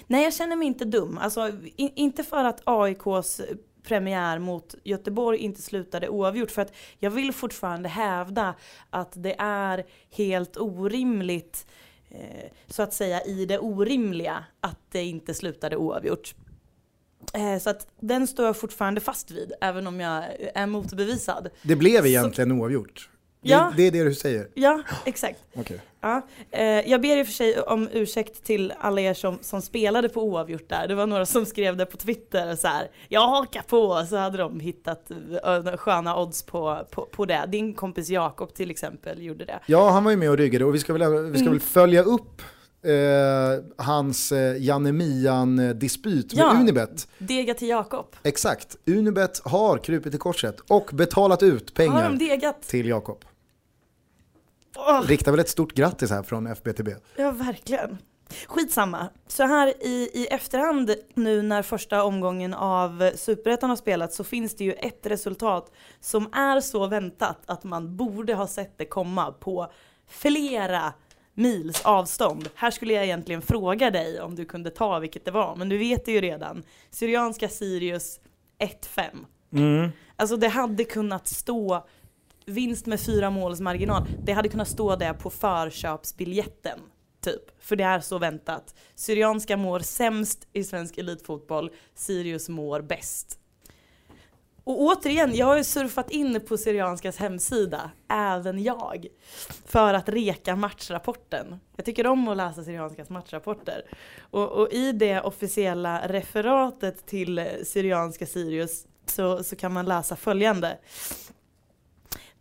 [0.07, 1.19] Nej, jag känner mig inte dum.
[1.19, 3.41] Alltså, in, inte för att AIKs
[3.83, 6.51] premiär mot Göteborg inte slutade oavgjort.
[6.51, 8.55] För att jag vill fortfarande hävda
[8.91, 11.67] att det är helt orimligt,
[12.15, 16.35] eh, så att säga i det orimliga, att det inte slutade oavgjort.
[17.35, 21.49] Eh, så att den står jag fortfarande fast vid, även om jag är motbevisad.
[21.63, 23.09] Det blev egentligen oavgjort.
[23.43, 23.73] Det, Ja.
[23.77, 24.49] det är det du säger.
[24.55, 25.39] Ja, exakt.
[25.57, 25.81] Okej.
[26.01, 29.63] Ja, eh, jag ber i och för sig om ursäkt till alla er som, som
[29.63, 30.89] spelade på oavgjort där.
[30.89, 32.91] Det var några som skrev det på Twitter så här.
[33.09, 37.45] Jag hakar på, så hade de hittat eh, sköna odds på, på, på det.
[37.49, 39.59] Din kompis Jakob till exempel gjorde det.
[39.67, 42.03] Ja, han var ju med och ryggade och vi ska väl, vi ska väl följa
[42.03, 42.43] upp
[42.85, 46.57] eh, hans eh, Janne Mian-dispyt med Ja.
[46.61, 47.09] Unibet.
[47.19, 48.07] Dega till Jakob.
[48.23, 52.19] Exakt, Unibet har krupit i korset och betalat ut pengar
[52.69, 53.25] till Jakob.
[54.77, 56.89] Åh, Riktar väl ett stort grattis här från FBTB.
[57.17, 57.99] ja, verkligen.
[58.47, 59.09] Skitsamma.
[59.27, 64.57] Så här i, i efterhand nu när första omgången av Superettan har spelats så finns
[64.57, 69.33] det ju ett resultat som är så väntat att man borde ha sett det komma
[69.33, 69.73] på
[70.09, 70.93] flera
[71.35, 72.49] mils avstånd.
[72.55, 75.79] Här skulle jag egentligen fråga dig om du kunde ta vilket det var, men du
[75.79, 76.63] vet det ju redan.
[76.91, 78.21] Syrianska Sirius
[78.59, 79.03] 1-5.
[79.53, 79.91] Mm.
[80.17, 81.87] Alltså det hade kunnat stå
[82.47, 84.07] vinst med fyra måls marginal.
[84.25, 86.79] Det hade kunnat stå där på förköpsbiljetten.
[87.21, 87.43] Typ.
[87.61, 88.75] För det är så väntat.
[88.95, 91.71] Syrianska mår sämst i svensk elitfotboll.
[91.95, 93.39] Sirius mår bäst.
[94.65, 99.07] Och återigen, jag har ju surfat in på Syrianskas hemsida, även jag,
[99.67, 101.61] för att reka matchrapporten.
[101.77, 103.83] Jag tycker om att läsa Syrianskas matchrapporter.
[104.21, 110.79] Och, och i det officiella referatet till Syrianska Sirius så, så kan man läsa följande.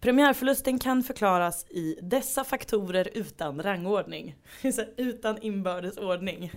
[0.01, 4.35] Premiärförlusten kan förklaras i dessa faktorer utan rangordning.
[4.97, 6.51] Utan inbördes ordning.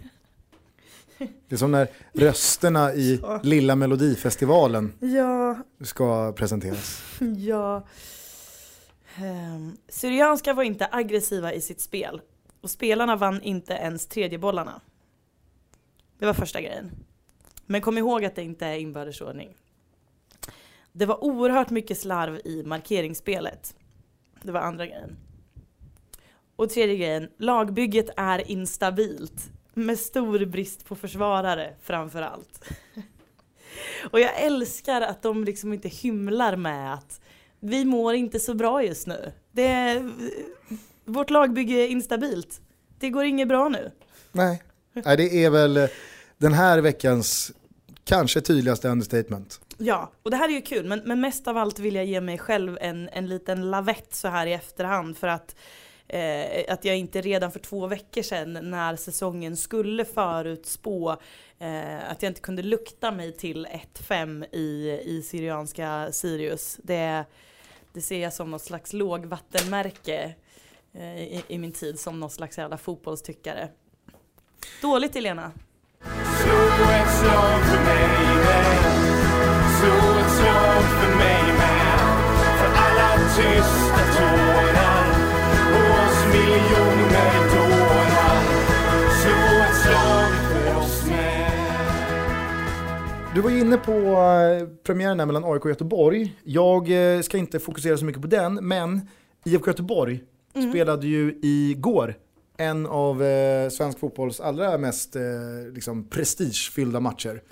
[1.19, 3.41] Det är som när rösterna i Så.
[3.43, 7.03] Lilla Melodifestivalen Ja, ska presenteras.
[7.37, 7.87] ja.
[9.19, 12.21] Um, Syrianska var inte aggressiva i sitt spel.
[12.61, 14.81] Och spelarna vann inte ens tredjebollarna.
[16.19, 16.91] Det var första grejen.
[17.67, 19.55] Men kom ihåg att det inte är inbördes ordning.
[20.97, 23.75] Det var oerhört mycket slarv i markeringsspelet.
[24.43, 25.17] Det var andra grejen.
[26.57, 29.51] Och tredje grejen, lagbygget är instabilt.
[29.75, 32.65] Med stor brist på försvarare framförallt.
[34.11, 37.21] Och jag älskar att de liksom inte hymlar med att
[37.61, 39.33] vi mår inte så bra just nu.
[39.53, 40.13] Det är,
[41.05, 42.61] vårt lagbygge är instabilt.
[42.99, 43.91] Det går inget bra nu.
[44.33, 44.63] Nej.
[44.93, 45.89] Nej, det är väl eh,
[46.39, 47.53] den här veckans
[48.05, 49.61] kanske tydligaste understatement.
[49.79, 52.21] Ja, och det här är ju kul, men, men mest av allt vill jag ge
[52.21, 55.57] mig själv en, en liten lavett så här i efterhand för att,
[56.09, 61.17] eh, att jag inte redan för två veckor sedan när säsongen skulle förutspå
[61.59, 66.79] eh, att jag inte kunde lukta mig till 1-5 i, i Syrianska Sirius.
[66.83, 67.25] Det,
[67.93, 70.35] det ser jag som något slags lågvattenmärke
[70.93, 73.69] eh, i, i min tid som någon slags jävla fotbollstyckare.
[74.83, 75.53] Dåligt Elena.
[93.35, 96.35] Du var ju inne på eh, premiären där mellan AIK och Göteborg.
[96.45, 99.09] Jag eh, ska inte fokusera så mycket på den, men
[99.45, 100.21] IFK Göteborg
[100.71, 102.15] spelade ju igår
[102.57, 105.23] en av eh, svensk fotbolls allra mest eh,
[105.75, 107.43] liksom prestigefyllda matcher.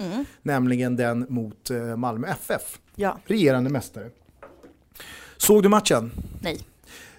[0.43, 4.11] Nämligen den mot eh, Malmö FF, Ja, regerande mästare.
[5.37, 6.11] Såg du matchen?
[6.41, 6.59] nej.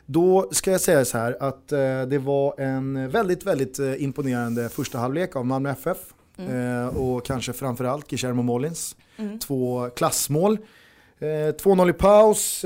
[0.06, 4.69] Då ska jag säga så här att eh, det var en väldigt, väldigt eh, imponerande
[4.69, 5.98] första halvlek av Malmö FF.
[6.38, 8.96] Eh, och kanske framförallt Guillermo Mollins.
[9.48, 10.58] Två klassmål.
[11.19, 12.65] Eh, 2-0 i paus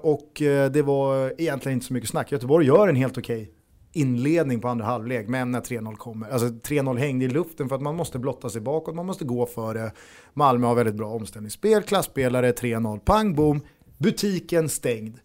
[0.00, 0.30] och
[0.72, 2.32] det var egentligen inte så mycket snack.
[2.32, 3.50] Göteborg gör en helt okej
[3.92, 6.30] inledning på andra halvlek, men när 3-0 kommer.
[6.30, 9.46] Alltså 3-0 hängde i luften för att man måste blotta sig bakåt, man måste gå
[9.46, 9.92] för det.
[10.34, 13.60] Malmö har väldigt bra omställningsspel, klassspelare, 3-0, pang boom,
[13.98, 15.18] butiken stängd.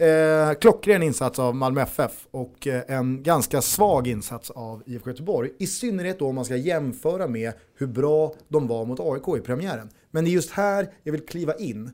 [0.00, 5.50] Eh, klockren insats av Malmö FF och eh, en ganska svag insats av IFK Göteborg.
[5.58, 9.40] I synnerhet då om man ska jämföra med hur bra de var mot AIK i
[9.40, 9.90] premiären.
[10.10, 11.90] Men det är just här jag vill kliva in.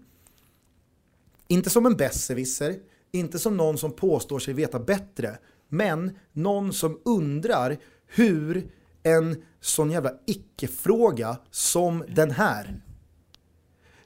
[1.49, 2.75] Inte som en besserwisser,
[3.13, 7.77] inte som någon som påstår sig veta bättre, men någon som undrar
[8.07, 8.71] hur
[9.03, 12.81] en sån jävla icke-fråga som den här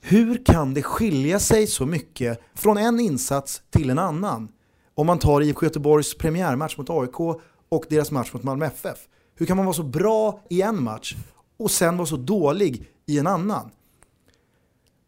[0.00, 4.48] hur kan det skilja sig så mycket från en insats till en annan?
[4.94, 7.20] Om man tar IFK Göteborgs premiärmatch mot AIK
[7.68, 8.98] och deras match mot Malmö FF.
[9.34, 11.16] Hur kan man vara så bra i en match
[11.56, 13.70] och sen vara så dålig i en annan?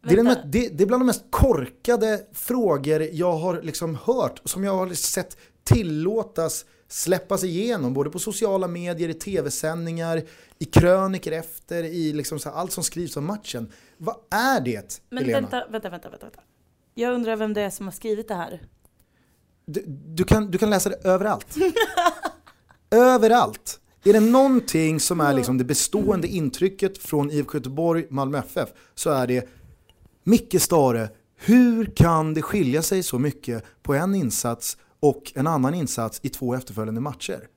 [0.07, 4.39] Det är, mest- det, det är bland de mest korkade frågor jag har liksom hört
[4.39, 10.21] och som jag har sett tillåtas släppas igenom både på sociala medier, i tv-sändningar,
[10.59, 13.71] i kröniker efter, i liksom här, allt som skrivs om matchen.
[13.97, 15.41] Vad är det, Men Helena?
[15.41, 16.39] vänta, vänta, vänta, vänta.
[16.93, 18.61] Jag undrar vem det är som har skrivit det här.
[19.65, 21.55] Du, du, kan, du kan läsa det överallt.
[22.91, 23.79] överallt.
[24.03, 29.09] Är det någonting som är liksom det bestående intrycket från IFK Göteborg, Malmö FF, så
[29.09, 29.49] är det
[30.23, 35.73] Micke Stare, hur kan det skilja sig så mycket på en insats och en annan
[35.73, 37.47] insats i två efterföljande matcher?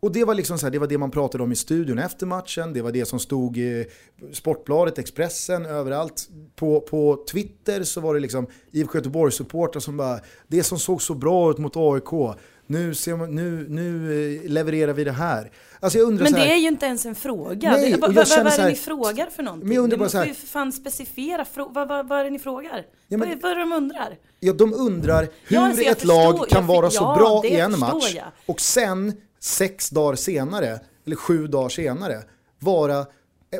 [0.00, 2.26] Och det var, liksom så här, det var det man pratade om i studion efter
[2.26, 3.86] matchen, det var det som stod i
[4.32, 6.28] Sportbladet, Expressen, överallt.
[6.56, 11.14] På, på Twitter så var det liksom IFK Göteborg-supportrar som bara, det som såg så
[11.14, 14.12] bra ut mot AIK, nu, ser man, nu, nu
[14.44, 15.50] eh, levererar vi det här.
[15.80, 17.70] Alltså jag undrar Men så här, det är ju inte ens en fråga.
[17.70, 19.68] Nej, Det- och vad, jag vad, är det ni frågar för någonting?
[19.68, 22.24] Men jag undrar bara måste så här- ju för fan specificera, vad, vad, vad är
[22.24, 22.86] det ni frågar?
[23.08, 24.16] Ja, men- vad, vad är det de undrar?
[24.40, 27.48] ja, de undrar hur Ja, alltså, ett förstår- lag kan vara så ja, bra det
[27.48, 28.24] i en match jag.
[28.46, 32.22] och sen sex dagar senare, eller sju dagar senare,
[32.58, 33.04] vara eh,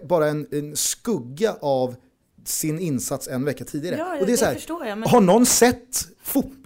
[0.08, 1.94] bara en, en skugga av
[2.44, 3.96] sin insats en vecka tidigare.
[3.98, 6.06] Ja, och det är det så här, jag, men- Har någon sett,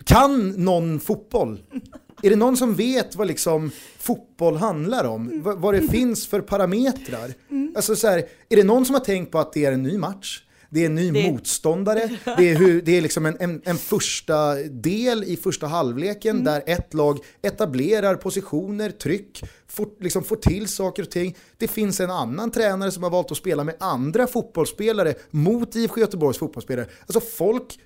[0.05, 1.63] kan någon fotboll?
[2.23, 5.43] Är det någon som vet vad liksom fotboll handlar om?
[5.43, 7.35] Vad, vad det finns för parametrar?
[7.77, 9.99] Alltså så här, är det någon som har tänkt på att det är en ny
[9.99, 10.43] match?
[10.73, 12.09] Det är en ny Det- motståndare.
[12.39, 16.63] Det är, hur, det är liksom en, en, en första del i första halvleken där
[16.67, 21.37] ett lag etablerar positioner, tryck, får, liksom får till saker och ting.
[21.59, 26.01] Det finns en annan tränare som har valt att spela med andra fotbollsspelare mot IFK
[26.01, 26.87] Göteborgs fotbollsspelare.
[27.07, 27.79] Alltså folk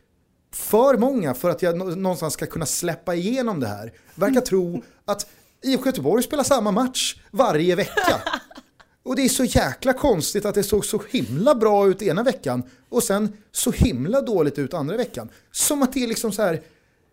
[0.54, 3.92] för många för att jag nå- någonstans ska kunna släppa igenom det här.
[4.14, 5.26] Verkar tro att
[5.62, 8.22] IFK Göteborg spelar samma match varje vecka.
[9.02, 12.62] Och det är så jäkla konstigt att det såg så himla bra ut ena veckan
[12.88, 15.28] och sen så himla dåligt ut andra veckan.
[15.52, 16.62] Som att det är liksom så här,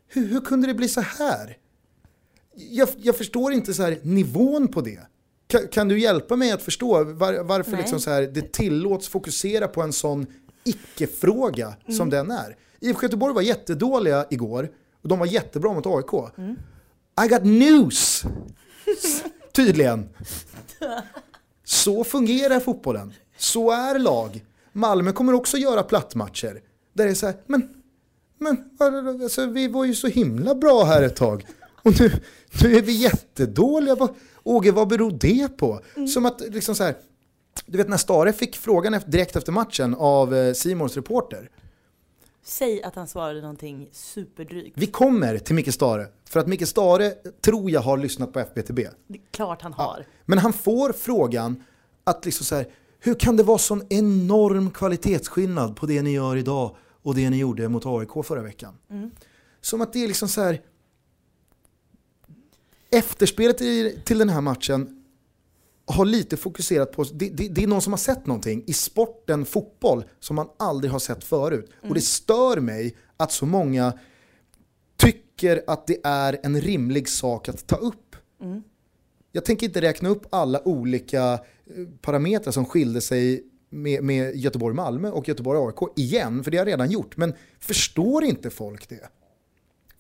[0.08, 1.58] hur, hur kunde det bli så här?
[2.56, 5.00] Jag, jag förstår inte så här nivån på det.
[5.48, 7.82] Kan, kan du hjälpa mig att förstå var, varför Nej.
[7.82, 10.26] liksom så här, det tillåts fokusera på en sån
[10.64, 12.56] icke-fråga som den är?
[12.82, 14.70] IFK Göteborg var jättedåliga igår
[15.02, 16.14] och de var jättebra mot AIK.
[17.26, 18.24] I got news!
[19.54, 20.10] Tydligen.
[21.64, 23.14] Så fungerar fotbollen.
[23.38, 24.46] Så är lag.
[24.74, 26.62] Malmö kommer också göra plattmatcher.
[26.94, 27.70] Där det är så här, men,
[28.38, 28.58] men
[29.24, 31.46] alltså, vi var ju så himla bra här ett tag.
[31.84, 32.12] Och nu,
[32.64, 33.96] nu är vi jättedåliga.
[33.96, 35.80] Vad- Åge, vad beror det på?
[36.14, 36.96] Som att liksom så här,
[37.66, 41.50] du vet när Stare fick frågan direkt efter matchen av eh, Simons reporter.
[42.44, 44.78] Säg att han svarade någonting superdrygt.
[44.78, 47.10] Vi kommer till Micke Stare, för att Micke Stare
[47.42, 48.80] tror jag har lyssnat på FBTB.
[49.08, 50.06] Det är klart han har.
[50.26, 51.64] Men han får frågan
[52.04, 52.66] att liksom så här,
[53.00, 57.38] hur kan det vara sån enorm kvalitetsskillnad på det ni gör idag och det ni
[57.38, 58.78] gjorde mot AIK förra veckan?
[59.62, 60.62] Som att det är liksom så här,
[62.92, 63.58] efterspelet
[64.06, 65.01] till den här matchen
[65.86, 69.46] har lite fokuserat på, det, det, det är någon som har sett någonting i sporten
[69.46, 71.72] fotboll som man aldrig har sett förut.
[71.82, 73.94] Och det stör mig att så många
[74.98, 78.16] tycker att det är en rimlig sak att ta upp.
[79.32, 81.40] Jag tänker inte räkna upp alla olika eh,
[82.02, 86.92] parametrar som skilde sig med, med Göteborg-Malmö och Göteborg-AIK igen, för det har jag redan
[86.92, 87.18] gjort.
[87.18, 89.10] Men förstår inte folk det?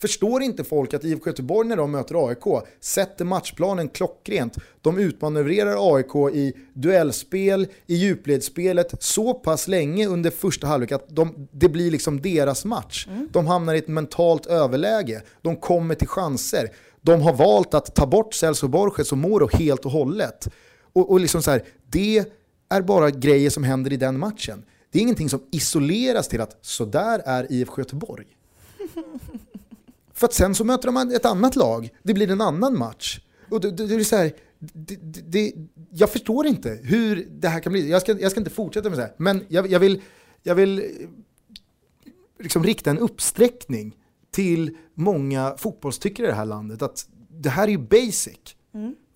[0.02, 4.58] Förstår inte folk att IFK Göteborg när de möter AIK sätter matchplanen klockrent.
[4.82, 11.48] De utmanövrerar AIK i duellspel, i djupledsspelet så pass länge under första halvlek att de,
[11.52, 13.08] det blir liksom deras match.
[13.32, 15.22] De hamnar i ett mentalt överläge.
[15.42, 16.70] De kommer till chanser.
[17.02, 20.48] De har valt att ta bort Celso Borges och Moro helt och hållet.
[20.94, 22.26] Och, och liksom så här, det
[22.70, 24.66] är bara grejer som händer i den matchen.
[24.92, 28.26] Det är ingenting som isoleras till att så där är IFK Göteborg.
[30.22, 33.20] För att sen så möter de ett annat lag, det blir en annan match.
[33.50, 34.96] Och det, det, det är så här, det,
[35.28, 35.54] det,
[35.92, 37.90] jag förstår inte hur det här kan bli.
[37.90, 40.02] Jag ska, jag ska inte fortsätta med det här, men jag, jag vill,
[40.44, 40.86] jag vill eh,
[42.40, 43.98] liksom rikta en uppsträckning
[44.32, 46.82] till många fotbollstyckare i det här landet.
[46.82, 48.56] Att det här är ju basic.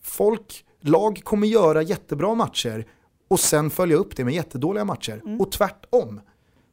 [0.02, 2.88] Folk, lag kommer göra jättebra matcher
[3.28, 5.22] och sen följa upp det med jättedåliga matcher.
[5.42, 6.22] Och tvärtom.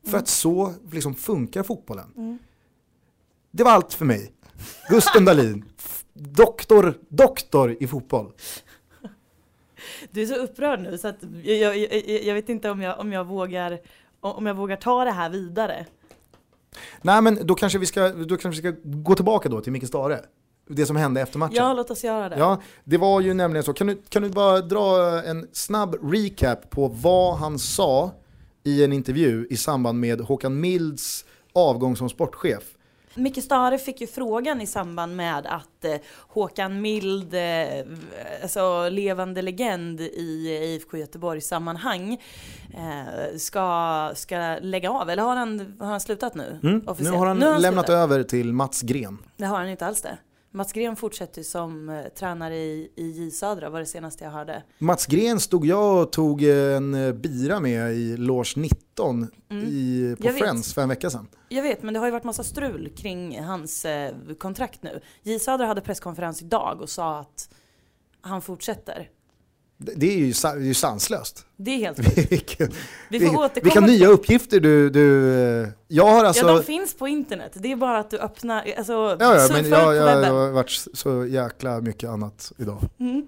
[0.07, 2.39] För att så liksom funkar fotbollen.
[3.55, 4.33] Det var allt för mig.
[4.89, 5.65] Gusten Dahlin,
[6.15, 8.33] doktor, doktor i fotboll.
[10.11, 13.01] Du är så upprörd nu så att jag, jag, jag, jag vet inte om jag,
[13.01, 13.81] om, jag vågar,
[14.21, 15.87] om jag vågar ta det här vidare.
[17.03, 19.87] Nej men då kanske vi ska, då kanske vi ska gå tillbaka då till Micke
[19.87, 20.21] Stare.
[20.69, 21.55] Det som hände efter matchen.
[21.55, 22.39] Ja, låt oss göra det.
[22.39, 23.73] Ja, det var ju nämligen så.
[23.73, 28.11] Kan du, kan du bara dra en snabb recap på vad han sa
[28.65, 32.63] i en intervju i samband med Håkan Milds avgång som sportchef?
[33.15, 35.97] Micke Stare fick ju frågan i samband med att eh,
[36.29, 37.87] Håkan Mild, eh,
[38.43, 42.21] alltså levande legend i IFK Göteborgs sammanhang,
[42.75, 45.11] eh, ska, ska lägga av.
[45.11, 46.59] Eller har han, har han slutat nu?
[46.63, 46.79] Mm.
[46.79, 47.19] Nu officiellt?
[47.19, 47.91] har han lämnat slutat.
[47.91, 49.19] över till Mats Gren.
[49.37, 50.19] Det har han inte alls det.
[50.55, 54.63] Mats Gren fortsätter som eh, tränare i, i J Södra var det senaste jag hörde.
[54.79, 60.27] Mats Gren stod jag och tog en eh, bira med i Loge 19 i, på
[60.27, 60.43] Jag vet.
[60.43, 61.29] Friends för en vecka sedan.
[61.49, 65.01] Jag vet, men det har ju varit massa strul kring hans eh, kontrakt nu.
[65.23, 67.49] J Södra hade presskonferens idag och sa att
[68.21, 69.09] han fortsätter.
[69.97, 71.47] Det är ju, det är ju sanslöst.
[71.57, 72.33] Det är helt sjukt.
[72.33, 72.69] Vilken,
[73.09, 74.91] Vi får vilka, nya uppgifter du...
[74.91, 76.47] du eh, jag har alltså...
[76.47, 77.53] Ja, de finns på internet.
[77.55, 80.87] Det är bara att du öppnar, alltså ja, ja, men jag, jag, jag har varit
[80.95, 82.79] så jäkla mycket annat idag.
[83.01, 83.27] Mm.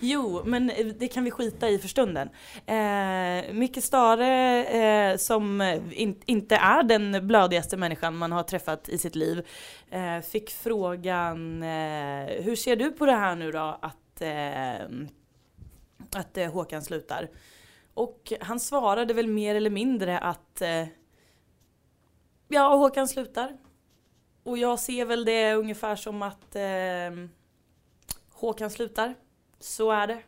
[0.00, 2.28] Jo, men det kan vi skita i för stunden.
[2.66, 5.60] Eh, Micke Stare, eh, som
[5.90, 9.46] in, inte är den blödigaste människan man har träffat i sitt liv,
[9.90, 14.88] eh, fick frågan eh, hur ser du på det här nu då att, eh,
[16.16, 17.30] att eh, Håkan slutar?
[17.94, 20.86] Och han svarade väl mer eller mindre att eh,
[22.48, 23.56] ja, Håkan slutar.
[24.42, 27.28] Och jag ser väl det ungefär som att eh,
[28.30, 29.14] Håkan slutar.
[29.60, 30.18] Så är det.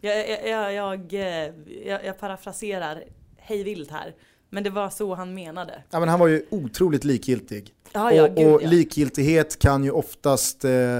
[0.00, 1.54] Jag, jag, jag, jag, eh,
[1.86, 3.04] jag, jag parafraserar
[3.36, 4.14] hej vilt här.
[4.50, 5.82] Men det var så han menade.
[5.90, 7.74] Ja, men han var ju otroligt likgiltig.
[7.92, 8.68] Ja, ja, och gud, och ja.
[8.68, 10.98] likgiltighet kan ju oftast eh,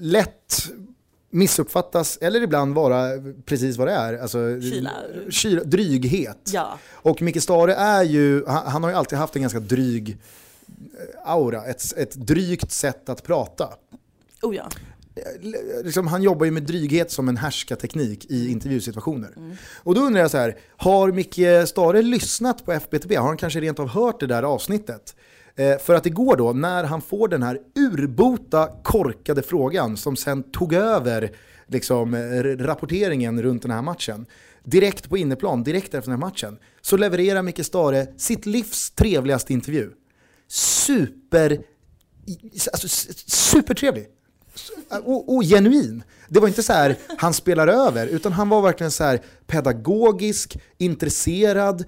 [0.00, 0.64] lätt
[1.34, 3.10] missuppfattas, eller ibland vara
[3.44, 4.18] precis vad det är.
[4.18, 4.90] Alltså, Kyla.
[5.30, 6.50] kyla dryghet.
[6.52, 10.08] Ja, Och Micke Stare är ju, han, han har ju alltid haft en ganska dryg
[10.68, 13.68] eh, aura, ett, ett drygt sätt att prata.
[14.42, 14.68] oh ja.
[15.42, 18.42] L- Liksom, han jobbar ju med dryghet som en härskarteknik Mm.
[18.42, 19.30] i intervjusituationer.
[19.76, 23.12] Och då undrar jag så här, har Micke Stare lyssnat på FBTB?
[23.16, 25.16] Har han kanske rent av hört det där avsnittet?
[25.56, 30.42] Eh, för att igår då, när han får den här urbota korkade frågan som sen
[30.42, 31.30] tog över
[31.66, 34.26] liksom, eh, rapporteringen runt den här matchen,
[34.64, 39.52] direkt på inneplan, direkt efter den här matchen, så levererar Micke Stare sitt livs trevligaste
[39.52, 39.90] intervju.
[40.48, 41.60] Super,
[42.72, 42.88] alltså,
[43.26, 44.06] supertrevlig
[44.88, 46.02] och, eh, och genuin.
[46.28, 50.58] Det var inte så här, han spelar över, utan han var verkligen så här pedagogisk,
[50.78, 51.84] intresserad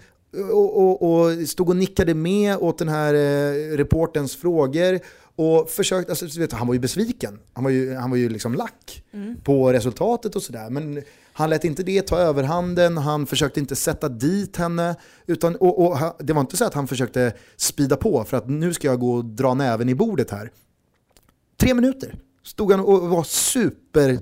[0.53, 5.01] och, och, och stod och nickade med åt den här eh, reporterns frågor
[5.37, 7.38] och försökte, alltså, du vet, han var ju besviken.
[7.53, 9.05] Han var ju, han var ju liksom lack
[9.44, 10.70] på resultatet och sådär.
[10.70, 14.96] Men han lät inte det ta överhanden, han försökte inte sätta dit henne.
[15.27, 18.75] Utan, och, och, det var inte så att han försökte spida på för att nu
[18.75, 20.51] ska jag gå och dra näven i bordet här
[21.57, 24.18] tre minuter stod han och var super,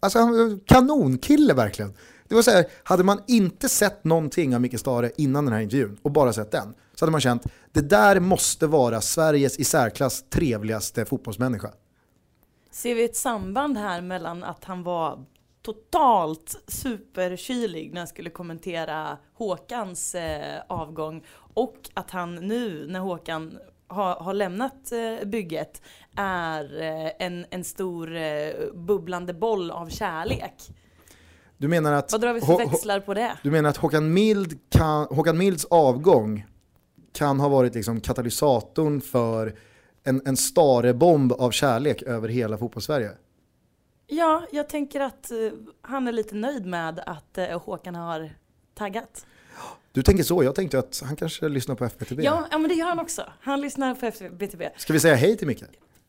[0.00, 1.94] alltså han var kanonkille verkligen.
[2.28, 5.60] Det var så här, hade man inte sett någonting av Micke Stare innan den här
[5.60, 9.64] intervjun och bara sett den, så hade man känt det där måste vara Sveriges i
[9.64, 11.70] särklass trevligaste fotbollsmänniska.
[12.70, 15.24] Ser vi ett samband här mellan att han var
[15.62, 23.58] totalt superkylig när han skulle kommentera Håkans eh, avgång och att han nu när Håkan
[23.88, 25.82] har, har lämnat eh, bygget
[26.16, 30.54] är eh, en, en stor eh, bubblande boll av kärlek.
[31.58, 33.38] Du menar att, Vad drar vi för växlar på det?
[33.42, 36.46] du menar att Håkan, Mild kan, Håkan Milds avgång
[37.12, 39.54] kan ha varit liksom katalysatorn för
[40.04, 43.10] en, en Stare-bomb av kärlek över hela fotbollssverige?
[44.06, 45.36] Ja, jag tänker att eh,
[45.82, 48.30] han är lite nöjd med att eh, Håkan har
[48.74, 49.26] taggat.
[49.92, 52.22] Du tänker så, jag tänkte att han kanske lyssnar på FBTV.
[52.22, 53.22] Ja, ja, men det gör han också.
[53.40, 54.68] Han lyssnar på FBTV.
[54.76, 55.64] Ska vi säga hej till Micke?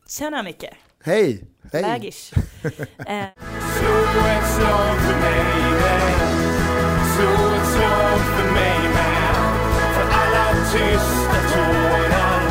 [0.08, 0.64] Tjena Micke!
[1.04, 1.44] Hej!
[1.72, 1.82] Hej!
[1.82, 2.32] Lägish.
[3.06, 3.26] eh,
[10.72, 12.46] tysta tårar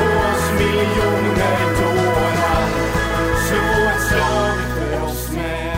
[0.00, 2.66] oss miljoner dårar
[3.46, 5.76] Slå ett slag för oss med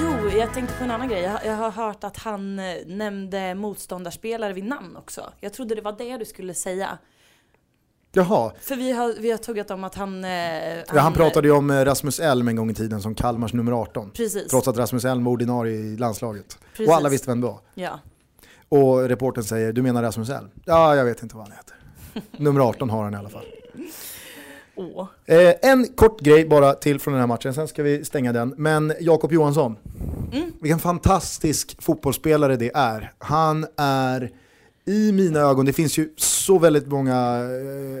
[0.00, 1.22] jo, jag tänkte på en annan grej.
[1.22, 5.32] Jag, jag har hört att han eh, nämnde motståndarspelare vid namn också.
[5.40, 6.98] Jag trodde det var det du skulle säga.
[8.16, 10.24] Jaha, För vi har, vi har tuggat om att han...
[10.24, 13.52] eh, ja, han pratade ju om eh, Rasmus Elm en gång i tiden som Kalmars
[13.52, 14.10] nummer 18.
[14.10, 14.48] Precis.
[14.50, 16.58] Trots att Rasmus Elm var ordinarie i landslaget.
[16.72, 16.88] Precis.
[16.88, 17.58] Och alla visste vem det var.
[17.74, 18.00] Ja.
[18.68, 20.48] Och reporten säger, du menar Rasmus Elm?
[20.64, 21.76] Ja, jag vet inte vad han heter.
[22.44, 23.44] nummer 18 har han i alla fall.
[24.74, 25.06] Åh.
[25.26, 28.54] Eh, en kort grej bara till från den här matchen, sen ska vi stänga den.
[28.56, 29.76] Men Jakob Johansson,
[30.32, 30.52] Mm.
[30.60, 33.12] vilken fantastisk fotbollsspelare det är.
[33.18, 34.30] Han är,
[34.86, 37.40] i mina ögon, det finns ju så väldigt många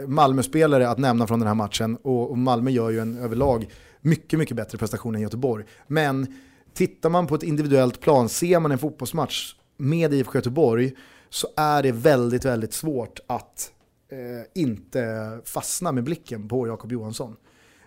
[0.02, 1.96] eh, Malmö-spelare att nämna från den här matchen.
[2.02, 3.70] Och, och Malmö gör ju en överlag
[4.00, 5.64] mycket, mycket bättre prestation än Göteborg.
[5.86, 6.26] Men
[6.74, 10.92] tittar man på ett individuellt plan, ser man en fotbollsmatch med IFK Göteborg,
[11.30, 13.70] så är det väldigt, väldigt svårt att
[14.10, 17.36] eh, inte fastna med blicken på Jakob Johansson.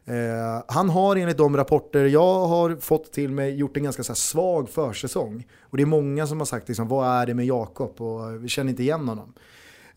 [0.06, 4.16] Eh, han har enligt de rapporter jag har fått till mig gjort en ganska så
[4.16, 5.48] svag försäsong.
[5.62, 8.48] Och det är många som har sagt liksom, vad är det med Jakob och vi
[8.48, 9.34] känner inte igen honom.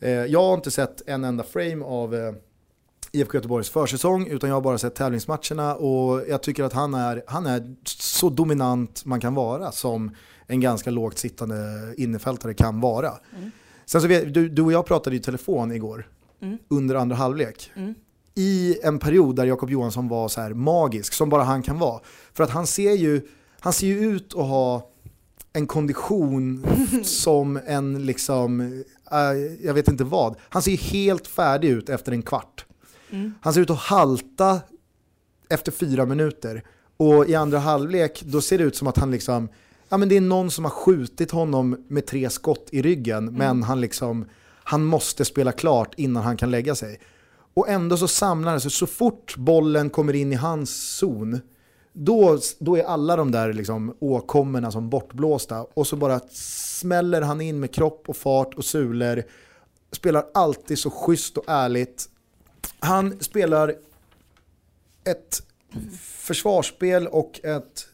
[0.00, 2.32] Eh, jag har inte sett en enda frame av eh,
[3.12, 7.22] IFK Göteborgs försäsong utan jag har bara sett tävlingsmatcherna och jag tycker att han är,
[7.26, 10.10] han är så dominant man kan vara som
[10.46, 11.56] en ganska lågt sittande
[11.96, 13.12] innefältare kan vara.
[13.86, 16.08] Sen så vet, du, du och jag pratade i telefon igår
[16.40, 16.58] Mm.
[16.68, 17.70] under andra halvlek.
[17.76, 17.94] Mm.
[18.34, 22.00] I en period där Jakob Johansson var så här magisk, som bara han kan vara.
[22.34, 23.28] För att han ser ju,
[23.60, 24.90] Han ser ju ut att ha
[25.52, 26.66] en kondition
[27.04, 28.60] som en liksom,
[29.12, 29.18] äh,
[29.66, 30.36] jag vet inte vad.
[30.40, 32.64] Han ser ju helt färdig ut efter en kvart.
[33.40, 34.60] Han ser ut att halta
[35.50, 36.62] efter fyra minuter.
[36.96, 39.48] Och i andra halvlek, då ser det ut som att han liksom,
[39.88, 43.62] ja men det är någon som har skjutit honom med tre skott i ryggen, men
[43.62, 44.24] han liksom,
[44.64, 47.00] han måste spela klart innan han kan lägga sig.
[47.54, 51.40] Och ändå så samlar han sig, så fort bollen kommer in i hans zon,
[51.92, 57.40] då, då är alla de där liksom åkommorna som bortblåsta och så bara smäller han
[57.40, 59.22] in med kropp och fart och sulor.
[59.92, 62.08] Spelar alltid så schysst och ärligt.
[62.78, 63.74] Han spelar
[65.04, 65.42] ett
[66.00, 67.88] försvarsspel och ett...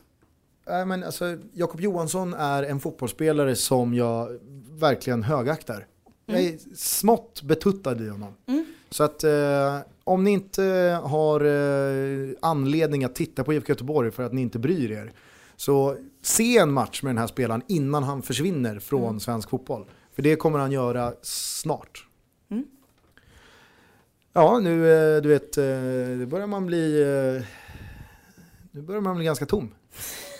[0.68, 4.38] Äh, men alltså, Jakob Johansson är en fotbollsspelare som jag
[4.70, 5.86] verkligen högaktar.
[6.26, 8.34] Jag är smått betuttad i honom.
[8.46, 8.66] Mm.
[8.90, 10.62] Så att eh, om ni inte
[11.04, 15.12] har eh, anledning att titta på IFK Göteborg för att ni inte bryr er,
[15.56, 19.86] så se en match med den här spelaren innan han försvinner från svensk fotboll.
[20.12, 22.06] För det kommer han göra snart.
[22.50, 22.64] Mm.
[24.32, 25.64] Ja, nu eh, du vet, eh,
[26.18, 27.44] nu börjar man bli eh,
[28.70, 29.74] nu börjar man bli ganska tom.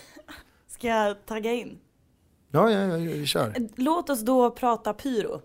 [0.68, 1.78] Ska jag tagga in?
[2.50, 3.54] Ja, ja, ja, vi kör.
[3.76, 5.40] Låt oss då prata pyro.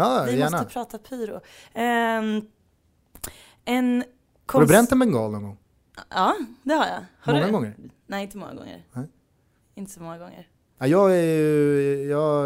[0.00, 0.56] Ja, Vi gärna.
[0.58, 1.40] måste prata pyro.
[1.74, 2.42] Ehm,
[3.64, 4.06] en Har du
[4.46, 5.56] konst- bränt en bengal någon gång?
[6.10, 7.04] Ja, det har jag.
[7.20, 7.52] Har Många du?
[7.52, 7.74] gånger?
[8.06, 8.86] Nej, inte många gånger.
[8.92, 9.06] Nej.
[9.74, 10.48] Inte så många gånger.
[10.78, 12.44] Ja, jag är ju, jag,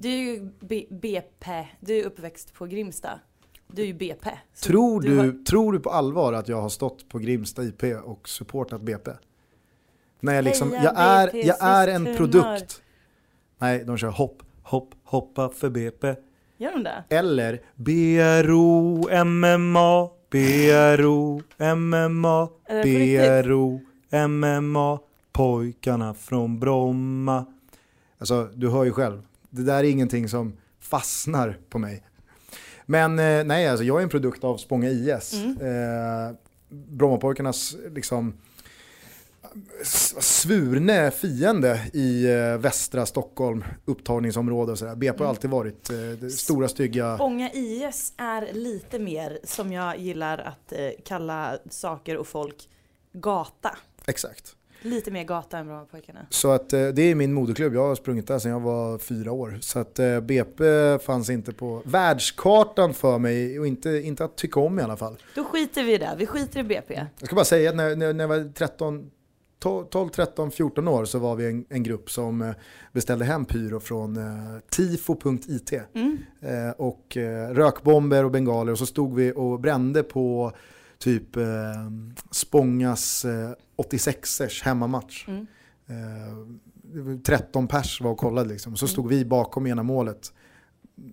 [0.00, 3.20] Du är ju B- BP, du är uppväxt på Grimsta.
[3.66, 4.30] Du är ju BP.
[4.62, 8.28] Tror, du, har- tror du på allvar att jag har stått på Grimsta IP och
[8.28, 9.10] supportat BP?
[10.20, 12.82] När jag liksom, jag är, jag är en produkt.
[13.58, 16.14] Nej, de kör hopp, hopp, hoppa för BP.
[16.62, 17.04] Gör de det?
[17.08, 22.48] Eller BRO MMA, BRO MMA?
[22.82, 23.80] BRO
[24.28, 24.98] MMA,
[25.32, 27.46] pojkarna från Bromma.
[28.18, 29.22] Alltså, du hör ju själv.
[29.50, 32.02] Det där är ingenting som fastnar på mig.
[32.86, 35.32] Men eh, nej, alltså jag är en produkt av Spånga IS.
[35.32, 35.56] Mm.
[35.60, 36.34] Eh,
[36.68, 38.34] Brommapojkarnas liksom
[40.20, 44.94] svurne fiende i eh, västra Stockholm, upptagningsområde och sådär.
[44.94, 45.28] BP har Mm.
[45.30, 47.14] alltid varit eh, stora stygga...
[47.16, 52.68] Spånga IS är lite mer som jag gillar att eh, kalla saker och folk
[53.12, 53.76] gata.
[54.06, 54.56] Exakt.
[54.84, 56.26] Lite mer gata än Brommapojkarna.
[56.30, 59.32] Så att eh, det är min moderklubb, jag har sprungit där sedan jag var fyra
[59.32, 59.58] år.
[59.60, 60.64] Så att eh, BP
[60.98, 65.16] fanns inte på världskartan för mig och inte, inte att tycka om i alla fall.
[65.34, 67.06] Då skiter vi i det, vi skiter i BP.
[67.18, 69.10] Jag ska bara säga att när, när, när jag var 13,
[69.62, 72.54] 12, 12, 13, 14 år så var vi en, en grupp som eh,
[72.92, 75.72] beställde hem pyro från eh, tifo.it.
[75.94, 76.18] Mm.
[76.40, 80.52] Eh, och eh, rökbomber och bengaler och så stod vi och brände på
[80.98, 81.44] typ eh,
[82.30, 85.28] Spångas eh, 86ers hemmamatch.
[85.28, 85.46] Mm.
[85.86, 86.36] Eh,
[86.82, 88.76] det var 13 pers var och kollade liksom.
[88.76, 90.32] Så stod vi bakom ena målet,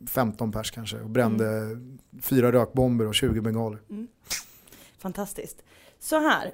[0.07, 1.77] 15 pers kanske, och brände
[2.21, 3.79] fyra rökbomber och 20 bengaler.
[4.97, 5.63] Fantastiskt.
[5.99, 6.53] Så här.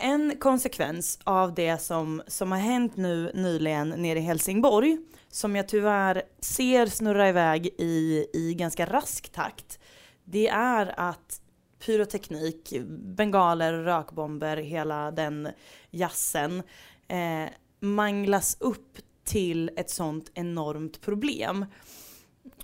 [0.00, 5.68] En konsekvens av det som, som har hänt nu nyligen nere i Helsingborg, som jag
[5.68, 9.78] tyvärr ser snurra iväg i, i ganska rask takt,
[10.24, 11.40] det är att
[11.86, 12.72] pyroteknik,
[13.16, 15.48] bengaler, rökbomber, hela den
[15.90, 16.62] jassen
[17.08, 17.48] eh,
[17.80, 21.66] manglas upp till ett sånt enormt problem.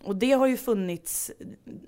[0.04, 1.30] Och det har ju funnits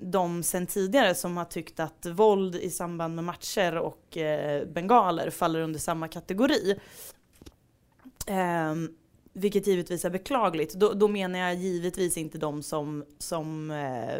[0.00, 5.30] de sen tidigare som har tyckt att våld i samband med matcher och eh, bengaler
[5.30, 6.76] faller under samma kategori.
[8.26, 8.74] Eh,
[9.32, 10.74] vilket givetvis är beklagligt.
[10.74, 14.18] Då, då menar jag givetvis inte de som, som, eh,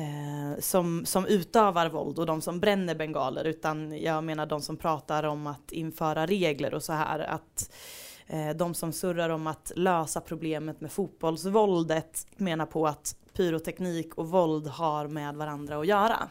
[0.00, 4.76] eh, som, som utövar våld och de som bränner bengaler utan jag menar de som
[4.76, 7.18] pratar om att införa regler och så här.
[7.18, 13.16] Att eh, Eh, de som surrar om att lösa problemet med fotbollsvåldet menar på att
[13.32, 16.28] pyroteknik och våld har med varandra att göra.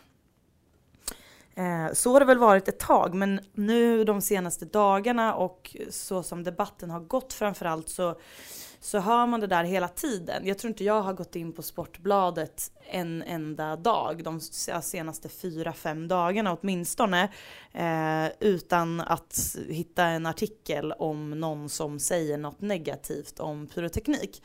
[1.56, 6.24] Eh, Så har det väl varit ett tag, men nu de senaste dagarna och så
[6.24, 8.20] som debatten har gått framförallt så,
[8.80, 10.48] så hör man det där hela tiden.
[10.48, 14.40] Jag tror inte jag har gått in på Sportbladet en enda dag de
[14.82, 17.24] senaste fyra, fem dagarna åtminstone
[17.74, 24.44] eh, utan att hitta en artikel om någon som säger något negativt om pyroteknik.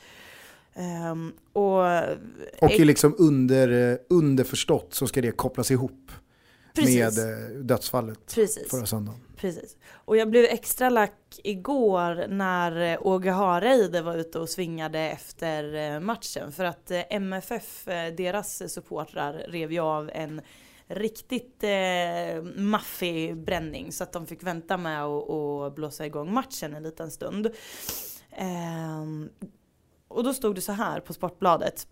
[0.75, 1.85] Ehm, och
[2.61, 6.13] Och liksom under, eh, underförstått så ska det kopplas ihop
[6.75, 7.17] Precis.
[7.17, 8.71] med eh, dödsfallet Precis.
[8.71, 9.21] förra söndagen.
[9.37, 9.77] Precis.
[9.93, 15.75] Och jag blev extra lack igår när eh, Åge Hareide var ute och svingade efter
[15.75, 16.53] eh, matchen.
[16.53, 20.41] För att eh, MFF, eh, deras supportrar, rev ju av en
[20.87, 26.83] riktigt eh, maffig bränning så att de fick vänta med att blåsa igång matchen en
[26.83, 27.51] liten stund.
[28.31, 29.29] Ehm,
[30.09, 31.87] och då stod det så här på Sportbladet.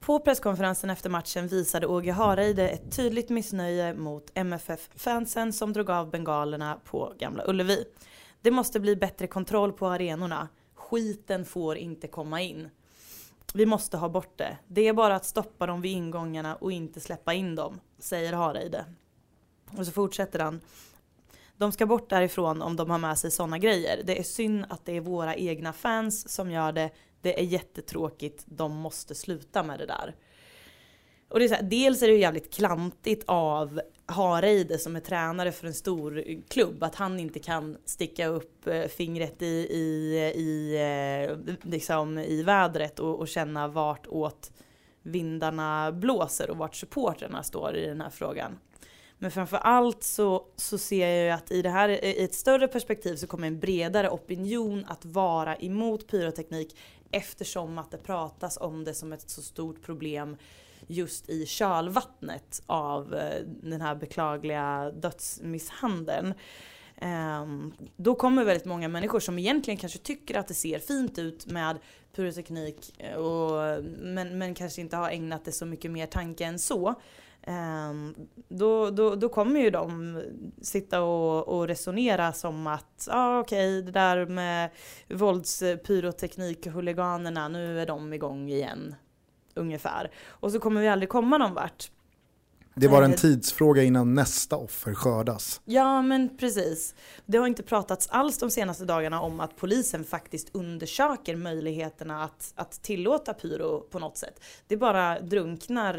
[0.00, 6.10] På presskonferensen efter matchen visade Åge Hareide ett tydligt missnöje mot MFF-fansen som drog av
[6.10, 7.84] bengalerna på Gamla Ullevi.
[8.40, 10.48] Det måste bli bättre kontroll på arenorna.
[10.74, 12.68] Skiten får inte komma in.
[13.54, 14.58] Vi måste ha bort det.
[14.66, 18.84] Det är bara att stoppa dem vid ingångarna och inte släppa in dem, säger Hareide.
[19.78, 20.60] Och så fortsätter han.
[21.56, 24.02] De ska bort därifrån om de har med sig sådana grejer.
[24.04, 26.90] Det är synd att det är våra egna fans som gör det.
[27.22, 28.44] Det är jättetråkigt.
[28.46, 30.14] De måste sluta med det där.
[31.28, 35.00] Och det är så här, dels är det ju jävligt klantigt av Hareide som är
[35.00, 40.16] tränare för en stor klubb att han inte kan sticka upp eh, fingret i, i,
[40.36, 40.76] i,
[41.28, 44.52] eh, liksom i vädret och, och känna vart åt
[45.02, 48.58] vindarna blåser och vart supporterna står i den här frågan.
[49.18, 52.68] Men framför allt så, så ser jag ju att i det här i ett större
[52.68, 56.76] perspektiv så kommer en bredare opinion att vara emot pyroteknik
[57.10, 60.36] eftersom att det pratas om det som ett så stort problem
[60.86, 66.34] just i kölvattnet av eh, den här beklagliga dödsmisshandeln.
[66.96, 71.46] Ehm, då kommer väldigt många människor som egentligen kanske tycker att det ser fint ut
[71.46, 71.78] med
[72.14, 76.58] pyroteknik eh, och, men, men kanske inte har ägnat det så mycket mer tanke än
[76.58, 76.94] så.
[77.46, 78.14] Um,
[78.48, 80.22] då, då, då kommer ju de
[80.62, 84.70] sitta och, och resonera som att ja ah, okej okay, det där med
[85.08, 88.94] våldspyroteknik huliganerna nu är de igång igen
[89.54, 90.10] ungefär.
[90.26, 91.90] Och så kommer vi aldrig komma någon vart.
[92.80, 95.60] Det var en eh, tidsfråga innan nästa offer skördas.
[95.64, 96.94] Ja men precis.
[97.26, 102.52] Det har inte pratats alls de senaste dagarna om att polisen faktiskt undersöker möjligheterna att,
[102.56, 104.40] att tillåta pyro på något sätt.
[104.66, 105.98] Det bara drunknar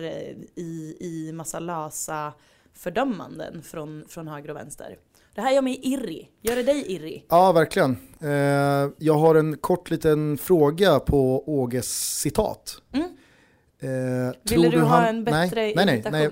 [0.55, 2.33] i, i massa lösa
[2.73, 4.97] fördömanden från, från höger och vänster.
[5.35, 6.31] Det här gör mig irrig.
[6.41, 7.25] Gör det dig irrig?
[7.29, 7.97] Ja, verkligen.
[8.21, 12.81] Eh, jag har en kort liten fråga på Åges citat.
[12.93, 13.07] Mm.
[13.79, 16.29] Eh, Ville du, du ha en bättre nej, nej, nej, nej,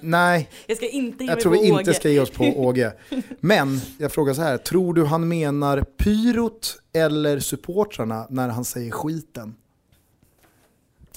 [0.00, 0.50] nej.
[0.66, 2.92] Jag ska inte Jag tror vi inte ska ge oss på Åge.
[3.40, 8.90] Men jag frågar så här, tror du han menar pyrot eller supportrarna när han säger
[8.90, 9.54] skiten?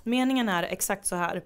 [0.03, 1.43] Meningen är exakt så här.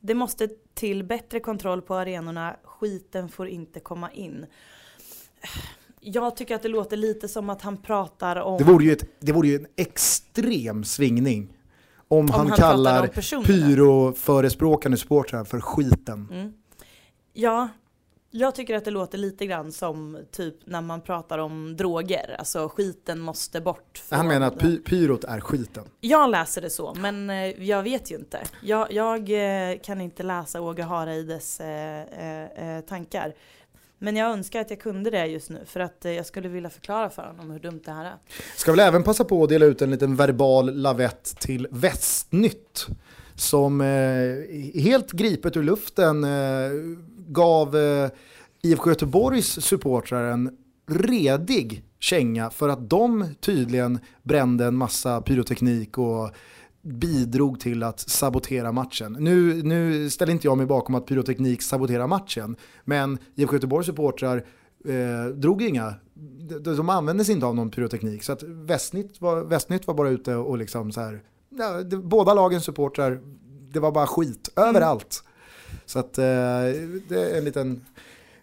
[0.00, 4.46] Det måste till bättre kontroll på arenorna, skiten får inte komma in.
[6.00, 8.58] Jag tycker att det låter lite som att han pratar om...
[8.58, 11.57] Det vore ju, ett, det vore ju en extrem svingning
[12.08, 13.06] om, om han, han kallar
[13.42, 16.28] pyroförespråkande supportrar för skiten.
[16.32, 16.52] Mm.
[17.32, 17.68] Ja,
[18.30, 22.68] jag tycker att det låter lite grann som typ när man pratar om droger, alltså
[22.68, 24.02] skiten måste bort.
[24.10, 25.84] Han menar att py pyrot är skiten?
[26.00, 28.40] Jag läser det så, men eh, jag vet ju inte.
[28.62, 29.18] Jag, jag
[29.70, 33.34] eh, kan inte läsa Åge Hareides eh, eh, tankar.
[33.98, 36.70] Men jag önskar att jag kunde det just nu för att eh, jag skulle vilja
[36.70, 38.16] förklara för honom hur dumt det här är.
[38.56, 42.86] Ska väl även passa på att dela ut en liten verbal lavett till Västnytt
[43.34, 46.70] som eh, helt gripet ur luften eh,
[47.28, 48.10] gav eh,
[48.62, 56.30] IFK Göteborgs supportrar en redig känga för att de tydligen brände en massa pyroteknik och
[56.88, 59.16] bidrog till att sabotera matchen.
[59.20, 64.44] Nu, nu ställer inte jag mig bakom att pyroteknik saboterar matchen, men IFK Göteborgs supportrar
[64.84, 65.94] eh, drog inga,
[66.48, 68.22] de, de använde sig inte av någon pyroteknik.
[68.22, 72.34] Så att Västnytt var, Västnytt var bara ute och liksom så här, ja, det, båda
[72.34, 73.20] lagens supportrar,
[73.72, 74.68] det var bara skit mm.
[74.68, 75.24] överallt.
[75.86, 76.24] Så att eh,
[77.08, 77.84] det är en liten,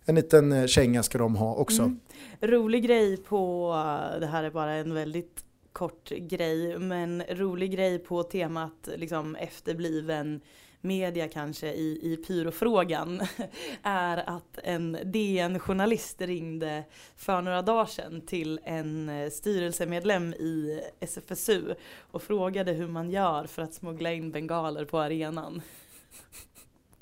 [0.06, 1.82] en liten känga ska de ha också.
[1.82, 2.00] Mm.
[2.41, 3.72] Rolig grej på,
[4.20, 5.45] det här är bara en väldigt
[5.76, 10.41] kort grej, men rolig grej på temat liksom efterbliven
[10.82, 13.21] media kanske i, i pyrofrågan
[13.84, 16.84] är att en DN-journalist ringde
[17.15, 21.76] för några dagar sedan till en eh, styrelsemedlem i SFSU
[22.11, 25.61] och frågade hur man gör för att smuggla in bengaler på arenan.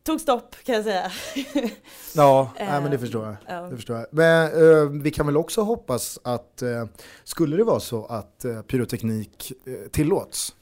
[0.03, 1.13] tog stopp kan jag säga.
[2.15, 3.37] ja, nej, men det förstår jag.
[3.47, 3.63] Ja.
[3.63, 4.07] Det förstår jag.
[4.11, 6.85] Men uh, vi kan väl också hoppas att uh,
[7.25, 9.53] skulle det vara så att uh, pyroteknik
[9.91, 10.55] tillåts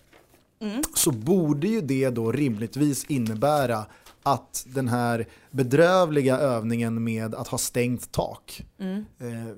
[0.60, 0.82] mm.
[0.94, 3.86] så borde ju det då rimligtvis innebära
[4.22, 9.04] att den här bedrövliga övningen med att ha stängt tak mm.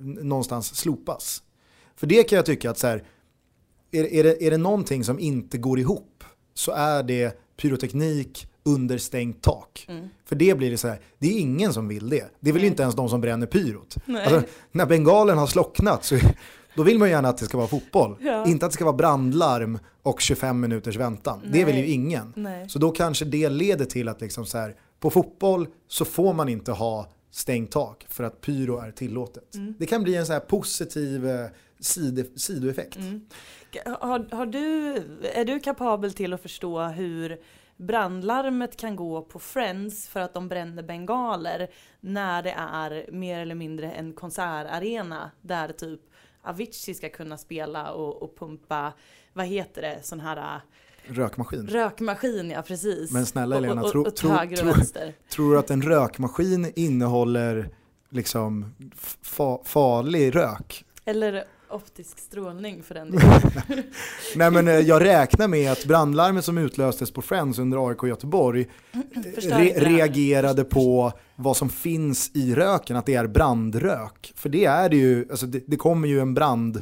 [0.01, 1.43] någonstans slopas.
[1.95, 3.03] För det kan jag tycka att så här,
[3.91, 6.23] är, är, det, är det någonting som inte går ihop
[6.53, 9.85] så är det pyroteknik under stängt tak.
[9.89, 10.09] Mm.
[10.25, 12.31] För det blir det så här, det är ingen som vill det.
[12.39, 13.95] Det är väl inte ens de som bränner pyrot.
[14.07, 16.19] Alltså, när bengalen har slocknat så
[16.75, 18.15] Då vill man ju gärna att det ska vara fotboll.
[18.21, 18.47] Ja.
[18.47, 21.41] Inte att det ska vara brandlarm och 25 minuters väntan.
[21.51, 21.91] Det vill ju Nej.
[21.91, 22.33] ingen.
[22.35, 22.69] Nej.
[22.69, 26.49] Så då kanske det leder till att liksom så här, på fotboll så får man
[26.49, 29.55] inte ha stängt tak för att pyro är tillåtet.
[29.55, 29.75] Mm.
[29.79, 31.47] Det kan bli en så här positiv eh,
[31.79, 32.95] sid, sidoeffekt.
[32.95, 33.25] Mm.
[33.85, 34.95] Har, har du,
[35.33, 37.37] är du kapabel till att förstå hur
[37.77, 41.67] brandlarmet kan gå på Friends för att de bränner bengaler
[41.99, 45.99] när det är mer eller mindre en konsertarena där typ
[46.41, 48.93] Avicii ska kunna spela och, och pumpa,
[49.33, 50.61] vad heter det, sån här äh,
[51.13, 51.67] Rökmaskin.
[51.67, 53.11] rökmaskin, ja precis.
[53.11, 54.73] Men snälla Helena, och, och, och, tro- tro-.
[55.29, 57.69] Tror du att en rökmaskin innehåller
[58.09, 58.75] liksom
[59.23, 60.85] fa- farlig rök?
[61.05, 61.43] Eller
[61.73, 63.11] optisk strålning för den
[63.67, 63.83] delen.
[64.35, 68.61] Nej men eh, jag räknar med att brandlarmet som utlöstes på Friends under AIK Göteborg
[68.91, 68.97] eh,
[69.35, 74.33] re- reagerade på vad som finns i röken, att det är brandrök.
[74.35, 76.81] För det är det ju, alltså det, det kommer ju en brand,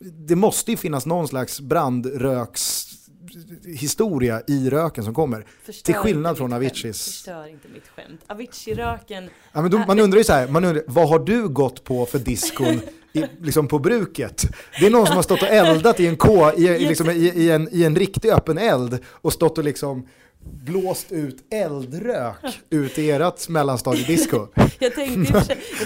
[0.00, 5.46] det måste ju finnas någon slags brandrökshistoria i röken som kommer.
[5.62, 6.52] Förstör Till skillnad från.
[6.52, 7.04] Aviciis.
[7.04, 8.20] Förstör inte mitt skämt.
[8.26, 11.84] Avicii-röken, Ja, men då, man undrar ju så här, man undrar, vad har du gått
[11.84, 12.80] på för diskon
[13.12, 14.44] i, liksom på bruket?
[14.80, 17.50] Det är någon som har stått och eldat i en, K, i, i, liksom, i,
[17.50, 20.06] en, i en riktig öppen eld och stått och liksom
[20.40, 22.36] blåst ut eldrök
[22.70, 24.46] ut i ert mellanstadiedisco.
[24.78, 25.38] jag tänkte,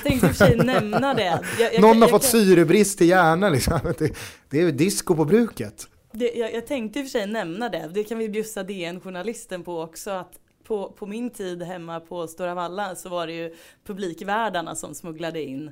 [0.09, 1.41] i och för sig- nämna det.
[1.59, 3.81] Jag, jag, Någon jag, har fått jag, syrebrist i hjärnan liksom.
[3.99, 4.12] Det,
[4.51, 5.87] det är ju disco på bruket.
[6.12, 7.91] det, jag, jag tänkte i och för sig nämna det.
[7.95, 10.11] Det kan vi bjussa DN-journalisten på också.
[10.11, 10.33] Att
[10.66, 13.55] på, på min tid hemma på Stora Valla så var det ju
[13.87, 15.70] publikvärdarna som smugglade in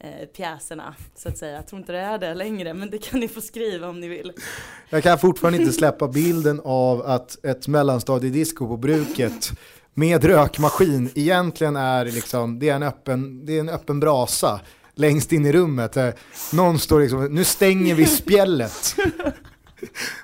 [0.00, 1.54] eh, pjäserna så att säga.
[1.56, 4.08] Jag tror inte det är det längre men det kan ni få skriva om ni
[4.08, 4.32] vill.
[4.90, 9.50] Jag kan fortfarande inte släppa bilden av att ett mellanstadiedisco på bruket
[9.94, 14.60] med rökmaskin egentligen är liksom, det är en öppen, det är en öppen brasa
[14.94, 15.96] längst in i rummet.
[15.96, 16.08] Eh,
[16.52, 18.96] Någon står liksom, nu stänger vi spjället.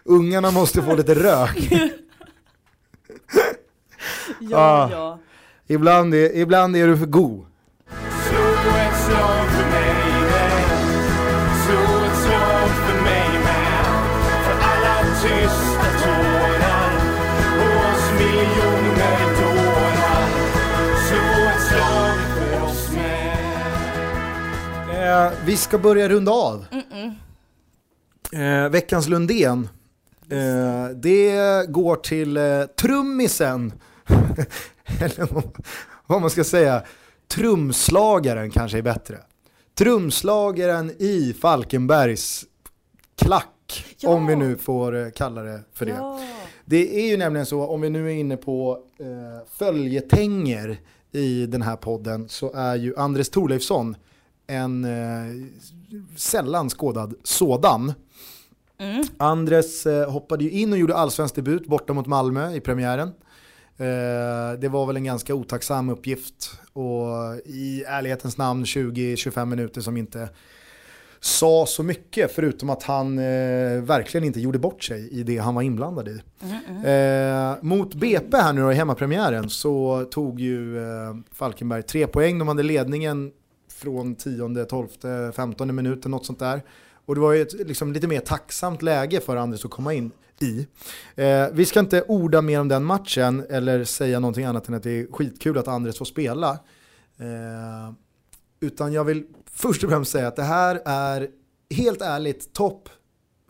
[0.04, 1.72] Ungarna måste få lite rök.
[4.40, 4.88] Ja, Ah.
[4.90, 5.18] ja.
[5.66, 7.46] Ibland är, ibland är du för god.
[25.14, 26.64] Eh, vi ska börja runda av.
[28.32, 29.68] Eh, veckans Lundén.
[30.30, 33.72] Eh, det går till eh, trummisen.
[35.00, 35.34] Eller
[36.06, 36.82] vad- man ska säga.
[37.28, 39.18] Trumslagaren kanske är bättre.
[39.78, 42.44] Trumslagaren i Falkenbergs
[43.18, 43.84] klack.
[43.98, 44.08] Ja.
[44.08, 45.92] Om vi nu får eh, kalla det för det.
[45.92, 46.20] ja.
[46.64, 50.80] Det är ju nämligen så, om vi nu är inne på eh, följetänger
[51.12, 53.96] i den här podden, så är ju Andres Thorleifsson
[54.46, 55.46] en eh,
[56.16, 57.92] sällan skådad sådan.
[58.78, 59.04] Mm.
[59.16, 63.08] Andres eh, hoppade ju in och gjorde allsvensk debut borta mot Malmö i premiären.
[63.76, 67.06] Eh, det var väl en ganska otacksam uppgift och
[67.44, 70.28] i ärlighetens namn 20-25 minuter som inte
[71.24, 75.54] sa så mycket förutom att han eh, verkligen inte gjorde bort sig i det han
[75.54, 76.20] var inblandad i.
[76.84, 82.38] Eh, mot BP här nu då i hemmapremiären så tog ju eh, Falkenberg tre poäng.
[82.38, 83.32] De hade ledningen
[83.84, 84.88] från 10, 12,
[85.32, 86.62] 15 minuten, något sånt där.
[87.06, 90.10] Och det var ju ett liksom, lite mer tacksamt läge för Andres att komma in
[90.40, 90.66] i.
[91.14, 94.82] Eh, vi ska inte orda mer om den matchen eller säga någonting annat än att
[94.82, 96.50] det är skitkul att Andres får spela.
[97.18, 97.92] Eh,
[98.60, 101.28] utan jag vill först och främst säga att det här är
[101.70, 102.88] helt ärligt topp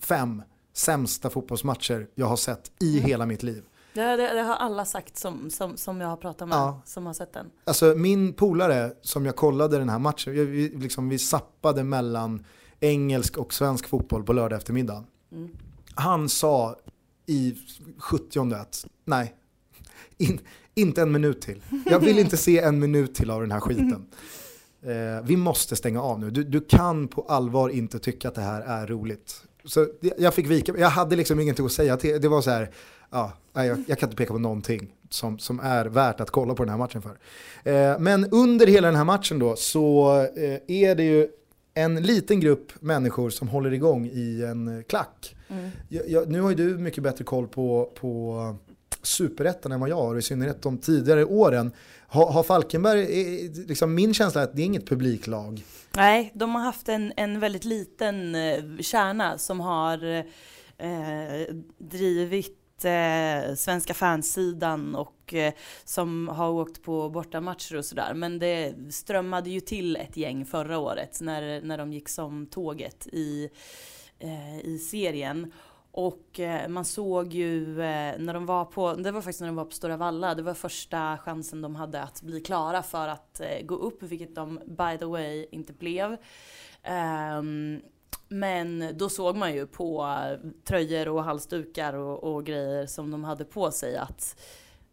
[0.00, 3.62] fem sämsta fotbollsmatcher jag har sett i hela mitt liv.
[3.94, 6.82] Det, det, det har alla sagt som, som, som jag har pratat med, Ja.
[6.84, 7.50] som har sett den.
[7.64, 12.44] Alltså min polare som jag kollade den här matchen, vi, vi, liksom, vi sappade mellan
[12.80, 15.04] engelsk och svensk fotboll på lördag eftermiddag.
[15.32, 15.48] Mm.
[15.94, 16.76] Han sa
[17.26, 17.54] i
[17.98, 19.34] 70 att nej,
[20.18, 20.40] in,
[20.74, 21.62] inte en minut till.
[21.86, 24.06] Jag vill inte se en minut till av den här skiten.
[24.86, 26.30] Eh, vi måste stänga av nu.
[26.30, 29.42] Du, du kan på allvar inte tycka att det här är roligt.
[29.64, 29.86] Så
[30.18, 32.20] jag fick vika, jag hade liksom ingenting att säga till.
[32.20, 32.70] Det var så här,
[33.14, 36.54] ja, nej, jag, jag kan inte peka på någonting som, som är värt att kolla
[36.54, 37.18] på den här matchen för.
[37.70, 41.28] Eh, men under hela den här matchen då så eh, är det ju
[41.74, 45.36] en liten grupp människor som håller igång i en eh, klack.
[45.48, 45.70] Mm.
[45.88, 48.56] Jag, jag, nu har ju du mycket bättre koll på, på
[49.02, 51.72] superettan än vad jag har, i synnerhet de tidigare åren.
[52.06, 55.64] Har, har Falkenberg, liksom min känsla är att det är inget publiklag.
[55.96, 58.36] Nej, de har haft en, en väldigt liten
[58.80, 60.24] kärna som har
[60.78, 65.52] eh, drivit eh, svenska fansidan och eh,
[65.84, 68.14] som har åkt på bortamatcher och sådär.
[68.14, 73.06] Men det strömmade ju till ett gäng förra året när, när de gick som tåget
[73.06, 73.50] i,
[74.18, 75.52] eh, i serien.
[75.96, 79.56] Och eh, man såg ju eh, när de var på, det var faktiskt när de
[79.56, 83.40] var på Stora Valla, det var första chansen de hade att bli klara för att
[83.40, 86.16] eh, gå upp, vilket de by the way inte blev.
[86.82, 87.80] Ehm,
[88.34, 90.16] men då såg man ju på
[90.64, 94.36] tröjor och halsdukar och, och grejer som de hade på sig att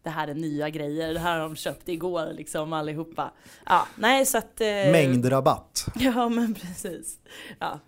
[0.02, 3.32] det här är nya grejer, det här har de köpt igår liksom allihopa.
[3.66, 4.60] Ja, nej så att...
[4.60, 5.86] Eh, Mängdrabatt.
[5.94, 7.18] Ja men precis.
[7.58, 7.78] Ja.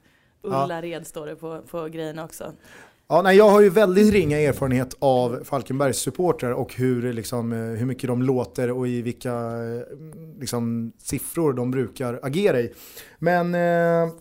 [0.42, 2.52] Ullared står det på, på grejerna också.
[3.08, 7.58] Ja, nej, jag har ju väldigt ringa erfarenhet av Falkenbergs supportrar och hur, liksom, eh,
[7.58, 9.98] hur mycket de låter och i vilka eh,
[10.40, 12.72] liksom, siffror de brukar agera i.
[13.18, 14.12] Men eh,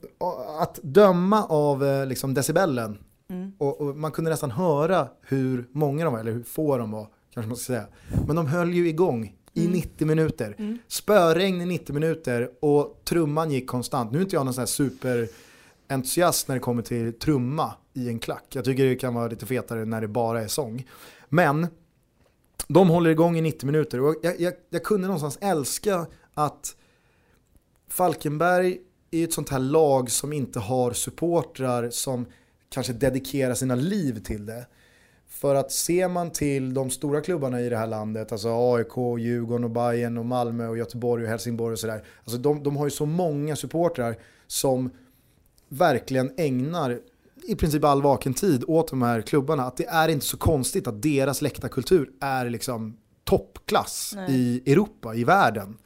[0.60, 2.98] att döma av eh, liksom, decibellen,
[3.30, 3.52] mm.
[3.58, 7.08] och, och, man kunde nästan höra hur många de var, eller hur få de var,
[7.34, 7.86] kanske man ska säga.
[8.28, 10.18] Men de höll ju igång i 90 mm.
[10.18, 10.56] minuter.
[10.58, 10.78] Mm.
[10.88, 14.12] Spöregn i 90 minuter och trumman gick konstant.
[14.12, 15.28] Nu är inte jag någon sån här super
[15.90, 18.46] entusiast när det kommer till trumma i en klack.
[18.50, 20.88] Jag tycker det kan vara lite fetare när det bara är sång.
[21.30, 21.68] Men
[22.68, 26.76] de håller igång i 90 minuter och jag, jag, jag kunde någonstans älska att
[27.90, 28.78] Falkenberg
[29.12, 32.26] är ett sånt här lag som inte har supportrar som
[32.70, 34.68] kanske dedikerar sina liv till det.
[35.28, 39.64] För att ser man till de stora klubbarna i det här landet, alltså AIK, Djurgården
[39.64, 42.04] och Bayern och Malmö och Göteborg och Helsingborg och sådär.
[42.24, 44.18] Alltså de, de har ju så många supportrar
[44.48, 44.90] som
[45.68, 47.00] verkligen ägnar
[47.48, 49.64] i princip all vaken tid åt de här klubbarna.
[49.64, 54.32] Att det är inte så konstigt att deras läktarkultur är liksom toppklass Nej.
[54.32, 55.78] i Europa, i världen.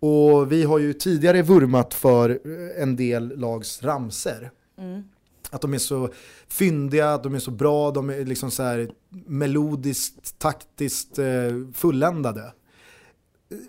[0.00, 2.40] Och vi har ju tidigare vurmat för
[2.78, 4.50] en del lags ramser.
[4.78, 5.02] Mm.
[5.50, 6.10] Att de är så
[6.48, 8.90] fyndiga, att de är så bra, de är liksom så här
[9.26, 11.26] melodiskt, taktiskt eh,
[11.74, 12.52] fulländade.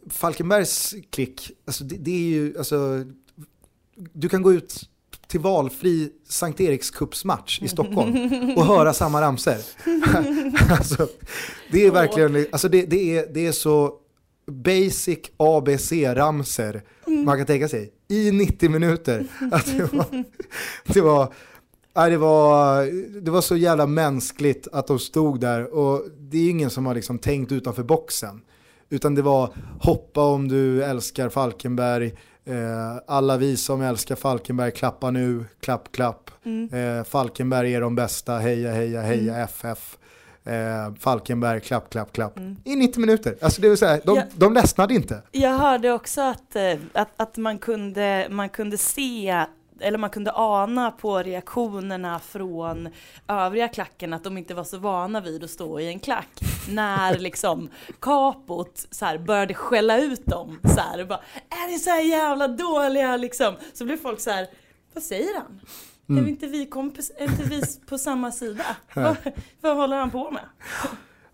[0.10, 3.06] Falkenbergs klick, alltså det, det är ju, alltså,
[3.96, 4.90] du kan gå ut
[5.34, 8.16] till valfri Sankt Erikscupsmatch i Stockholm
[8.56, 9.58] och höra samma ramser.
[10.70, 11.08] alltså,
[11.72, 13.94] det är verkligen, alltså det, det, är, det är så
[14.48, 16.82] basic ABC-ramser
[17.26, 19.26] man kan tänka sig i 90 minuter.
[19.52, 20.24] Att det var,
[20.86, 21.34] det var
[21.96, 22.86] Nej, det, var,
[23.22, 26.96] det var så jävla mänskligt att de stod där och det är ingen som har
[26.96, 28.42] liksom tänkt utanför boxen.
[28.90, 32.33] Utan det var hoppa om du älskar Falkenberg, Eh,
[33.08, 36.32] alla vi som älskar Falkenberg, klappa nu, klapp, klapp.
[36.46, 36.98] Mm.
[37.00, 39.44] Eh, Falkenberg är de bästa, heja, heja, heja, mm.
[39.44, 39.98] FF.
[40.46, 42.38] Eh, Falkenberg, klapp, klapp, klapp.
[42.38, 42.56] Mm.
[42.64, 43.36] I 90 minuter.
[43.42, 44.24] Alltså det vill säga, de, ja.
[44.36, 45.22] de ledsnade inte.
[45.32, 49.46] Jag hörde också att, eh, att, att man, kunde, man kunde se
[49.84, 52.90] eller man kunde ana på reaktionerna från
[53.28, 56.30] övriga klacken att de inte var så vana vid att stå i en klack.
[56.70, 57.70] När liksom
[58.00, 61.20] kapot så här började skälla ut dem så här, bara,
[61.50, 63.56] är ni så här jävla dåliga liksom?
[63.74, 64.48] Så blev folk så här,
[64.94, 65.60] vad säger han?
[66.10, 66.26] Mm.
[66.26, 68.66] Är, inte vi kompis, är inte vi på samma sida?
[68.94, 69.16] vad,
[69.62, 70.44] vad håller han på med?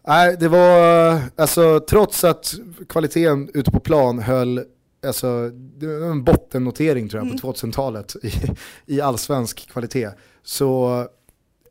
[0.08, 2.54] Nej, det var, alltså trots att
[2.90, 4.66] kvaliteten ute på plan höll
[5.08, 8.56] alltså, det var en bottennotering tror jag på 2000-talet mm.
[8.86, 10.10] i, i allsvensk kvalitet.
[10.44, 11.08] Så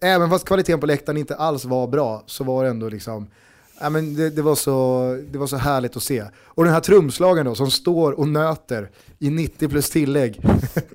[0.00, 3.28] även fast kvaliteten på läktaren inte alls var bra så var det ändå liksom
[3.80, 6.24] Ja, men det, det, var så, det var så härligt att se.
[6.44, 10.40] Och den här trumslagen då som står och nöter i 90 plus tillägg.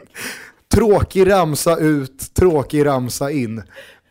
[0.73, 3.63] tråkig ramsa ut, tråkig ramsa in.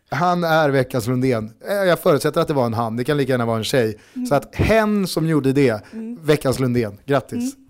[0.09, 1.53] Han är veckans Lundén.
[1.69, 3.99] Eh, jag förutsätter att det var en han, det kan lika gärna vara en tjej.
[4.15, 4.27] Mm.
[4.27, 6.19] Så att hen som gjorde det, mm.
[6.23, 6.99] veckans Lundén.
[7.07, 7.55] Grattis.
[7.55, 7.62] Mm.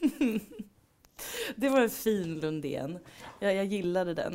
[1.56, 2.98] det var en fin Lundén.
[3.38, 4.32] Jag, jag gillade den.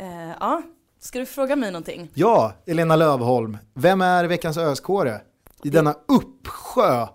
[0.00, 0.62] Uh, ja,
[1.00, 2.10] ska du fråga mig någonting?
[2.14, 3.58] Ja, Elena Lövholm.
[3.74, 5.20] Vem är veckans öskåre
[5.62, 7.06] i denna uppsjö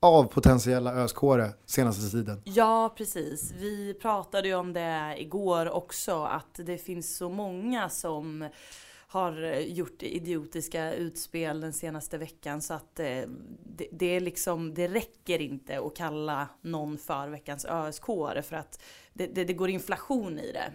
[0.00, 2.42] av potentiella öskåre senaste tiden.
[2.44, 3.52] Ja, precis.
[3.52, 8.48] Vi pratade ju om det igår också, att det finns så många som
[9.06, 13.22] har eh, gjort idiotiska utspel den senaste veckan så att eh,
[13.76, 18.06] det, det, är liksom, det räcker inte att kalla någon för veckans ÖSK
[18.42, 18.82] för att
[19.12, 20.72] det, det, det går inflation i det.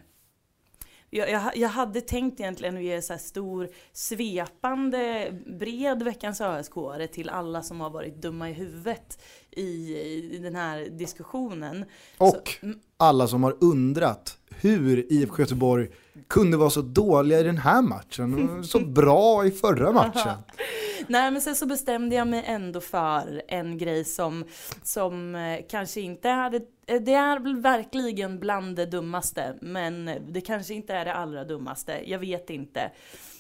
[1.14, 6.74] Jag, jag, jag, hade tänkt egentligen att ge så stor svepande bred veckans ÖSK
[7.12, 11.86] till alla som har varit dumma i huvudet i, i den här diskussionen.
[12.18, 15.90] Och så, alla som har undrat hur IFK Göteborg
[16.28, 20.38] kunde vara så dåliga i den här matchen och så bra i förra matchen.
[21.08, 24.46] Nej men sen så bestämde jag mig ändå för en grej som,
[24.84, 26.58] som eh, kanske inte hade,
[26.88, 32.02] eh, det är verkligen bland det dummaste men det kanske inte är det allra dummaste,
[32.06, 32.92] jag vet inte.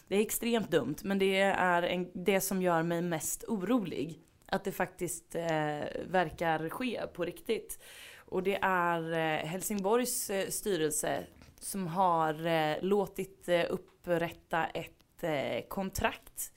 [0.07, 4.19] Det är extremt dumt, men det är en, det som gör mig mest orolig.
[4.45, 5.41] Att det faktiskt eh,
[6.09, 7.79] verkar ske på riktigt.
[8.17, 11.23] Och det är eh, Helsingborgs eh, styrelse
[11.63, 16.51] som har eh, låtit eh, upprätta ett eh, kontrakt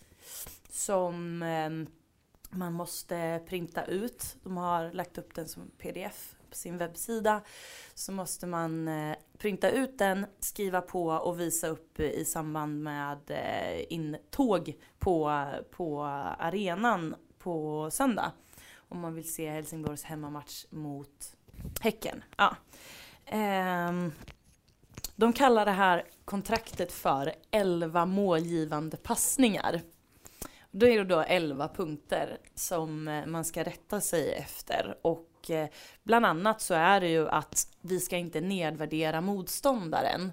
[0.68, 1.70] som eh,
[2.50, 4.36] man måste printa ut.
[4.42, 7.42] De har lagt upp den som pdf på sin webbsida.
[7.94, 13.30] Så måste man eh, printa ut den, skriva på och visa upp i samband med
[13.30, 16.02] eh, intåg på, på
[16.38, 18.32] arenan på söndag.
[18.76, 21.36] Om man vill se Helsingborgs hemmamatch mot
[21.80, 22.24] Häcken.
[22.36, 22.56] Ja.
[23.26, 24.12] Ehm,
[25.16, 29.80] de kallar det här kontraktet för 11 målgivande passningar.
[30.70, 35.68] Då är det då 11 punkter som eh, man ska rätta sig efter och eh,
[36.02, 40.32] bland annat så är det ju att vi ska inte nedvärdera motståndaren.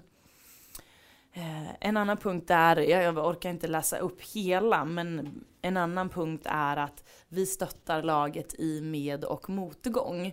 [1.32, 6.46] Eh, en annan punkt är, jag orkar inte läsa upp hela, men en annan punkt
[6.46, 10.32] är att vi stöttar laget i med och motgång.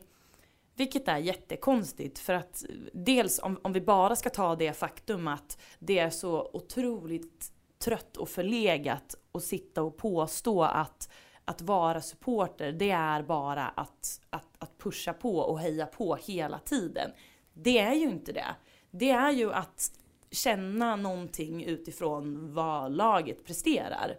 [0.80, 2.64] Vilket är jättekonstigt för att
[2.94, 8.18] dels om, om vi bara ska ta det faktum att det är så otroligt trött
[8.18, 11.10] och förlegat att sitta och påstå att
[11.46, 16.60] att vara supporter, det är bara att, att, att pusha på och heja på hela
[16.60, 17.12] tiden.
[17.54, 18.56] Det är ju inte det.
[18.92, 19.92] Det är ju att
[20.32, 24.18] känna någonting utifrån vad laget presterar.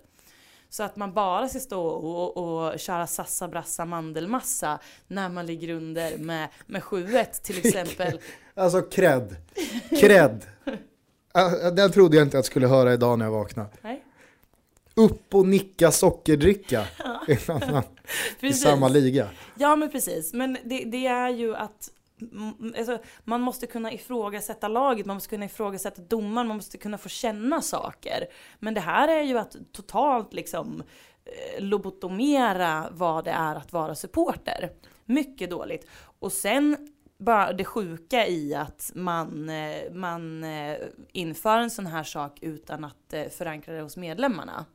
[0.71, 5.69] Så att man bara ska stå och, och köra sassa brassa mandelmassa när man ligger
[5.69, 8.21] under med, med 7-1 till exempel.
[8.55, 9.37] Alltså cred.
[10.01, 10.47] Cred.
[11.33, 13.69] Ah, Den trodde jag inte att jag skulle höra idag när jag vaknade.
[13.81, 14.05] Nej.
[14.95, 16.87] Upp och nicka sockerdricka
[18.41, 19.29] i, samma liga.
[19.59, 21.91] Ja men precis, men det, det är ju att
[22.79, 27.09] alltså, man måste kunna ifrågasätta laget, man måste kunna ifrågasätta domaren, man måste kunna få
[27.09, 28.27] känna saker.
[28.59, 30.83] Men det här är ju att totalt liksom
[31.25, 34.71] eh, lobotomera vad det är att vara supporter.
[35.05, 35.87] Mycket dåligt.
[36.19, 40.77] Och sen bara det sjuka i att man, eh, man eh,
[41.13, 44.67] inför en sån här sak utan att förankra det hos medlemmarna.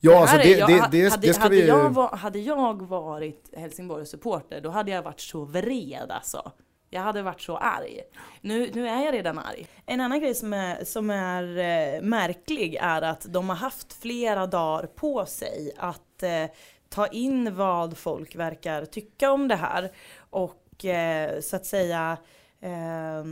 [0.00, 0.80] Ja, alltså det, är- jag- det, det,
[1.10, 5.20] hade, det hade, vi jag, va- hade jag varit Helsingborgs supporter då hade jag varit
[5.20, 6.52] så vred alltså.
[6.90, 8.00] Jag hade varit så arg.
[8.40, 9.66] Nu, nu är jag redan arg.
[9.86, 14.46] En annan grej som är, som är eh, märklig är att de har haft flera
[14.46, 16.44] dagar på sig att eh,
[16.88, 19.90] ta in vad folk verkar tycka om det här.
[20.30, 22.16] Och eh, så att säga
[22.60, 23.24] eh,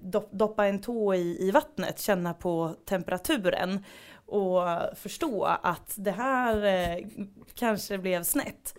[0.00, 3.84] dopp, doppa en tå i, i vattnet, känna på temperaturen
[4.30, 4.62] och
[4.98, 7.06] förstå att det här eh,
[7.54, 8.74] kanske blev snett.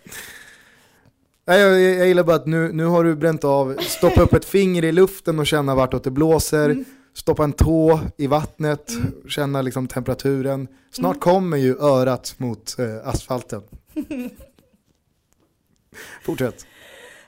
[1.45, 4.45] Nej, jag, jag, gillar bara att nu, nu har du bränt av, stoppa upp ett
[4.45, 6.85] finger i luften och känna vartåt det blåser, Mm.
[7.13, 8.91] stoppa en tå i vattnet,
[9.27, 10.67] känna liksom temperaturen.
[10.91, 13.61] Snart kommer ju örat mot eh, asfalten.
[16.25, 16.65] Fortsätt.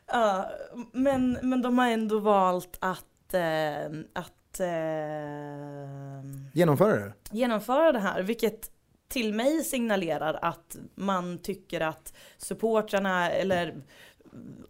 [0.07, 0.49] Ja,
[0.91, 4.67] men, men de har ändå valt att, eh, att eh,
[6.53, 7.13] Genomföra det.
[7.31, 8.71] genomföra det här, vilket
[9.07, 13.75] till mig signalerar att man tycker att supportrarna eller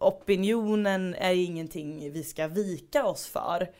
[0.00, 3.70] opinionen är ingenting vi ska vika oss för.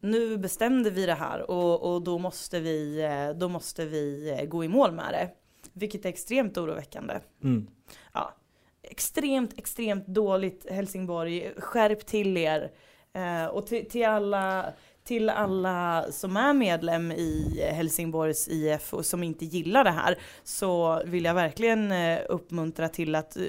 [0.00, 4.46] Nu bestämde vi det här och, och då, måste vi, eh, då måste vi eh,
[4.46, 5.30] gå i mål med det.
[5.72, 7.14] Vilket är extremt oroväckande.
[7.42, 7.66] Mm.
[8.12, 8.34] Ja,
[8.82, 11.52] extremt, extremt dåligt Helsingborg.
[11.58, 12.72] Skärp till er.
[13.12, 14.72] Eh, och till, till, alla,
[15.06, 21.02] till alla som är medlem i Helsingborgs IF och som inte gillar det här så
[21.04, 23.42] vill jag verkligen eh, uppmuntra till att eh,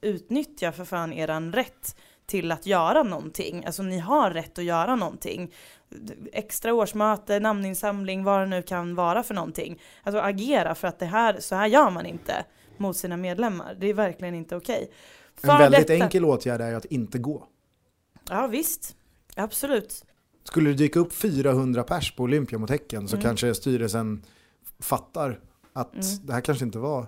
[0.00, 1.96] utnyttja för fan eran rätt
[2.26, 3.64] till att göra någonting.
[3.64, 5.52] Alltså ni har rätt att göra någonting.
[6.32, 9.80] Extra årsmöte, namninsamling, vad det nu kan vara för någonting.
[10.02, 12.44] Alltså agera för att det här, så här gör man inte
[12.76, 13.74] mot sina medlemmar.
[13.80, 14.90] Det är verkligen inte okej.
[15.42, 17.44] En För väldigt detta- enkel åtgärd är ju att inte gå.
[18.30, 18.96] Ja visst,
[19.36, 20.04] absolut.
[20.46, 23.24] Skulle det dyka upp 400 pers på Olympia mot Häcken så Mm.
[23.24, 24.22] kanske styrelsen
[24.78, 25.40] fattar
[25.72, 26.06] att Mm.
[26.26, 27.06] det här kanske inte var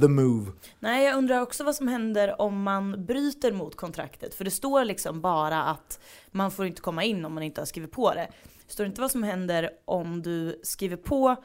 [0.00, 0.52] the move.
[0.78, 4.34] Nej, jag undrar också vad som händer om man bryter mot kontraktet.
[4.34, 7.66] För det står liksom bara att man får inte komma in om man inte har
[7.66, 8.28] skrivit på det.
[8.66, 11.36] Det står inte vad som händer om du skriver på,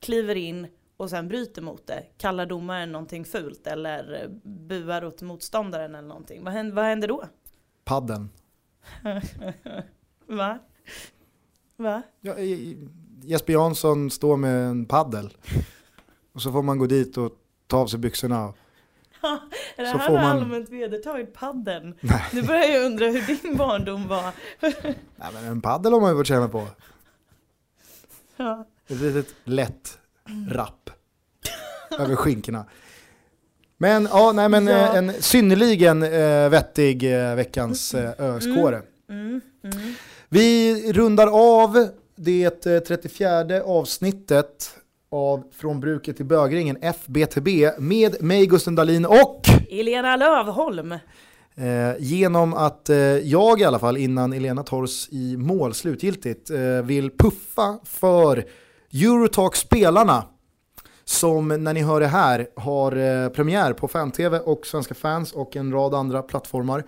[0.00, 0.66] kliver in
[0.96, 2.04] och sen bryter mot det.
[2.18, 6.44] Kallar domaren någonting fult eller buar åt motståndaren eller någonting.
[6.44, 7.24] Vad händer, vad händer då?
[7.84, 8.30] Padden.
[10.26, 10.58] Va?
[11.76, 12.02] Va?
[12.20, 12.88] Ja, i-
[13.22, 15.36] Jesper Jansson står med en paddel.
[16.32, 17.32] Och så får man gå dit och
[17.66, 18.52] ta av sig byxorna.
[19.76, 21.94] Är det Så här får man- allmänt vedertaget padden?
[22.00, 22.22] Nej.
[22.32, 24.32] Nu börjar jag undra hur din barndom var.
[24.60, 26.66] Nej, men en paddel har man ju fått känna på.
[28.36, 28.66] Ja.
[28.86, 29.98] Ett litet lätt
[30.50, 30.90] rapp
[31.98, 32.64] över skinkorna.
[33.76, 34.72] Men ja, nej men Ja.
[34.76, 38.82] eh, en synnerligen eh, vettig eh, veckans eh, öskåre.
[39.08, 39.94] Mm, mm.
[40.34, 44.76] Vi rundar av det eh, 34 avsnittet
[45.10, 50.92] av Från bruket till bögringen, FBTB, med mig Gusten Dahlin och Elena Lövholm.
[50.92, 50.98] eh,
[51.98, 56.58] genom att eh, jag i alla fall innan Elena tar oss i mål slutgiltigt eh,
[56.84, 58.44] vill puffa för
[58.92, 60.24] Eurotalk-spelarna
[61.04, 65.56] som när ni hör det här har eh, premiär på Fan-TV och Svenska fans och
[65.56, 66.84] en rad andra plattformar.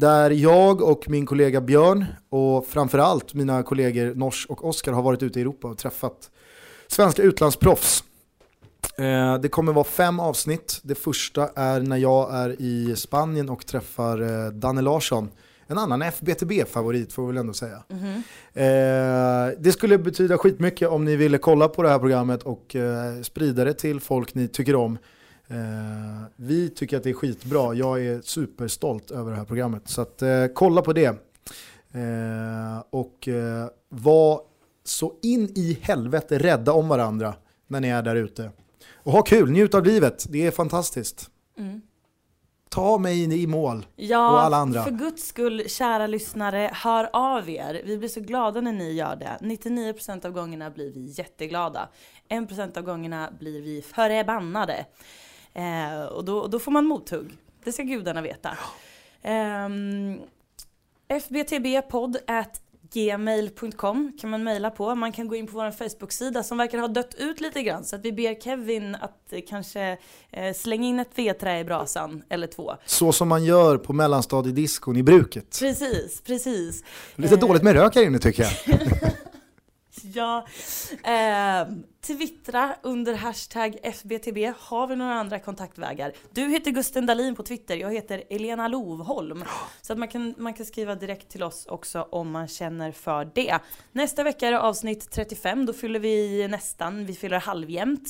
[0.00, 5.22] Där jag och min kollega Björn och framförallt mina kollegor Nors och Oskar har varit
[5.22, 6.30] ute i Europa och träffat
[6.88, 8.04] svenska utlandsproffs.
[8.98, 10.80] Eh, Det kommer vara fem avsnitt.
[10.82, 15.28] Det första är när jag är i Spanien och träffar eh, Danne Larsson.
[15.66, 17.82] En annan FBTB-favorit får vi väl ändå säga.
[17.88, 18.22] Mhm.
[18.54, 22.76] Eh, det skulle betyda skitmycket om ni ville kolla på det här programmet och
[23.22, 24.98] sprida det till folk ni tycker om.
[25.50, 25.56] Eh,
[26.36, 27.74] vi tycker att det är skitbra.
[27.74, 29.88] Jag är superstolt över det här programmet.
[29.88, 31.06] Så att, eh, kolla på det.
[31.92, 34.40] Eh, och eh, var
[34.84, 37.34] så in i helvete rädda om varandra
[37.66, 38.50] när ni är där ute.
[38.94, 40.26] Och ha kul, njut av livet.
[40.28, 41.30] Det är fantastiskt.
[41.58, 41.80] Mm.
[42.68, 43.86] Ta mig i mål.
[43.96, 44.84] Ja, Och alla andra.
[44.84, 47.82] för guds skull, kära lyssnare, hör av er.
[47.84, 49.38] Vi blir så glada när ni gör det.
[49.40, 51.88] 99% av gångerna blir vi jätteglada.
[52.28, 54.86] 1% av gångerna blir vi förbannade.
[55.54, 57.36] Eh, och då, då får man mothugg.
[57.64, 58.58] Det ska gudarna veta.
[59.22, 60.20] Ehm,
[61.08, 62.60] fbtbpodd at
[62.92, 64.94] gmail.com kan man mejla på.
[64.94, 67.84] Man kan gå in på vår Facebook-sida som verkar ha dött ut lite grann.
[67.84, 69.98] Så att vi ber Kevin att eh, kanske
[70.30, 72.72] eh, slänga in ett vedträ i brasan eller två.
[72.86, 75.58] Så som man gör på mellanstadiediskon i bruket.
[75.60, 76.84] Precis, precis.
[77.16, 78.52] Lite Eh, dåligt med rök här inne tycker jag.
[80.14, 80.46] Ja,
[81.04, 81.68] eh,
[82.00, 84.52] twittra under hashtag FBTB.
[84.58, 86.12] Har vi några andra kontaktvägar?
[86.32, 89.44] Du heter Gusten Dahlin på Twitter, jag heter Elena Lovholm.
[89.80, 93.30] Så att man kan, man kan skriva direkt till oss också om man känner för
[93.34, 93.58] det.
[93.92, 98.08] Nästa vecka är det avsnitt 35, då fyller vi nästan, vi fyller halvjämnt.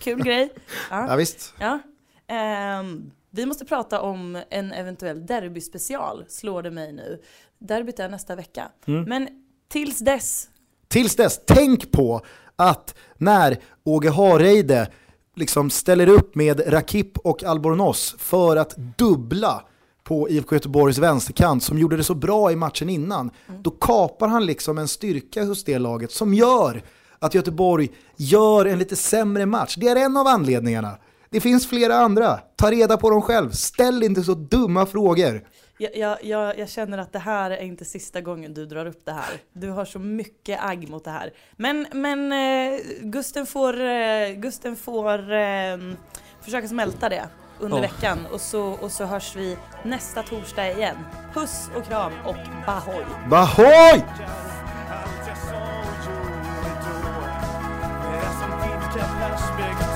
[0.00, 0.52] Kul grej.
[0.90, 1.06] Ja.
[1.08, 1.54] Ja, visst.
[1.60, 1.78] Ja.
[2.26, 7.22] Ehm, vi måste prata om en eventuell derbyspecial, slår det mig nu.
[7.58, 8.68] Derbyt är nästa vecka.
[8.86, 9.04] Mm.
[9.04, 9.28] Men
[9.68, 10.50] tills dess,
[10.96, 12.20] Tills dess, tänk på
[12.56, 14.88] att när Åge Hareide
[15.34, 19.62] liksom ställer upp med Rakip och Albornoz för att dubbla
[20.04, 23.30] på IFK Göteborgs vänsterkant som gjorde det så bra i matchen innan,
[23.62, 26.82] då kapar han liksom en styrka hos det laget som gör
[27.18, 29.76] att Göteborg gör en lite sämre match.
[29.80, 30.98] Det är en av anledningarna.
[31.30, 32.40] Det finns flera andra.
[32.56, 33.50] Ta reda på dem själv.
[33.50, 35.42] Ställ inte så dumma frågor.
[35.78, 39.04] Jag, jag, jag, jag känner att det här är inte sista gången du drar upp
[39.04, 39.40] det här.
[39.52, 41.32] Du har så mycket agg mot det här.
[41.56, 45.76] Men, men eh, Gusten får, eh, Gusten får eh,
[46.40, 47.28] försöka smälta det
[47.60, 47.82] under Ja.
[47.82, 50.96] veckan och så, och så hörs vi nästa torsdag igen.
[51.34, 53.04] Puss och kram och bahoy!
[53.30, 53.66] Bahoy!
[53.68, 55.36] Allt jag
[58.60, 59.95] och gjorde då är som vidgar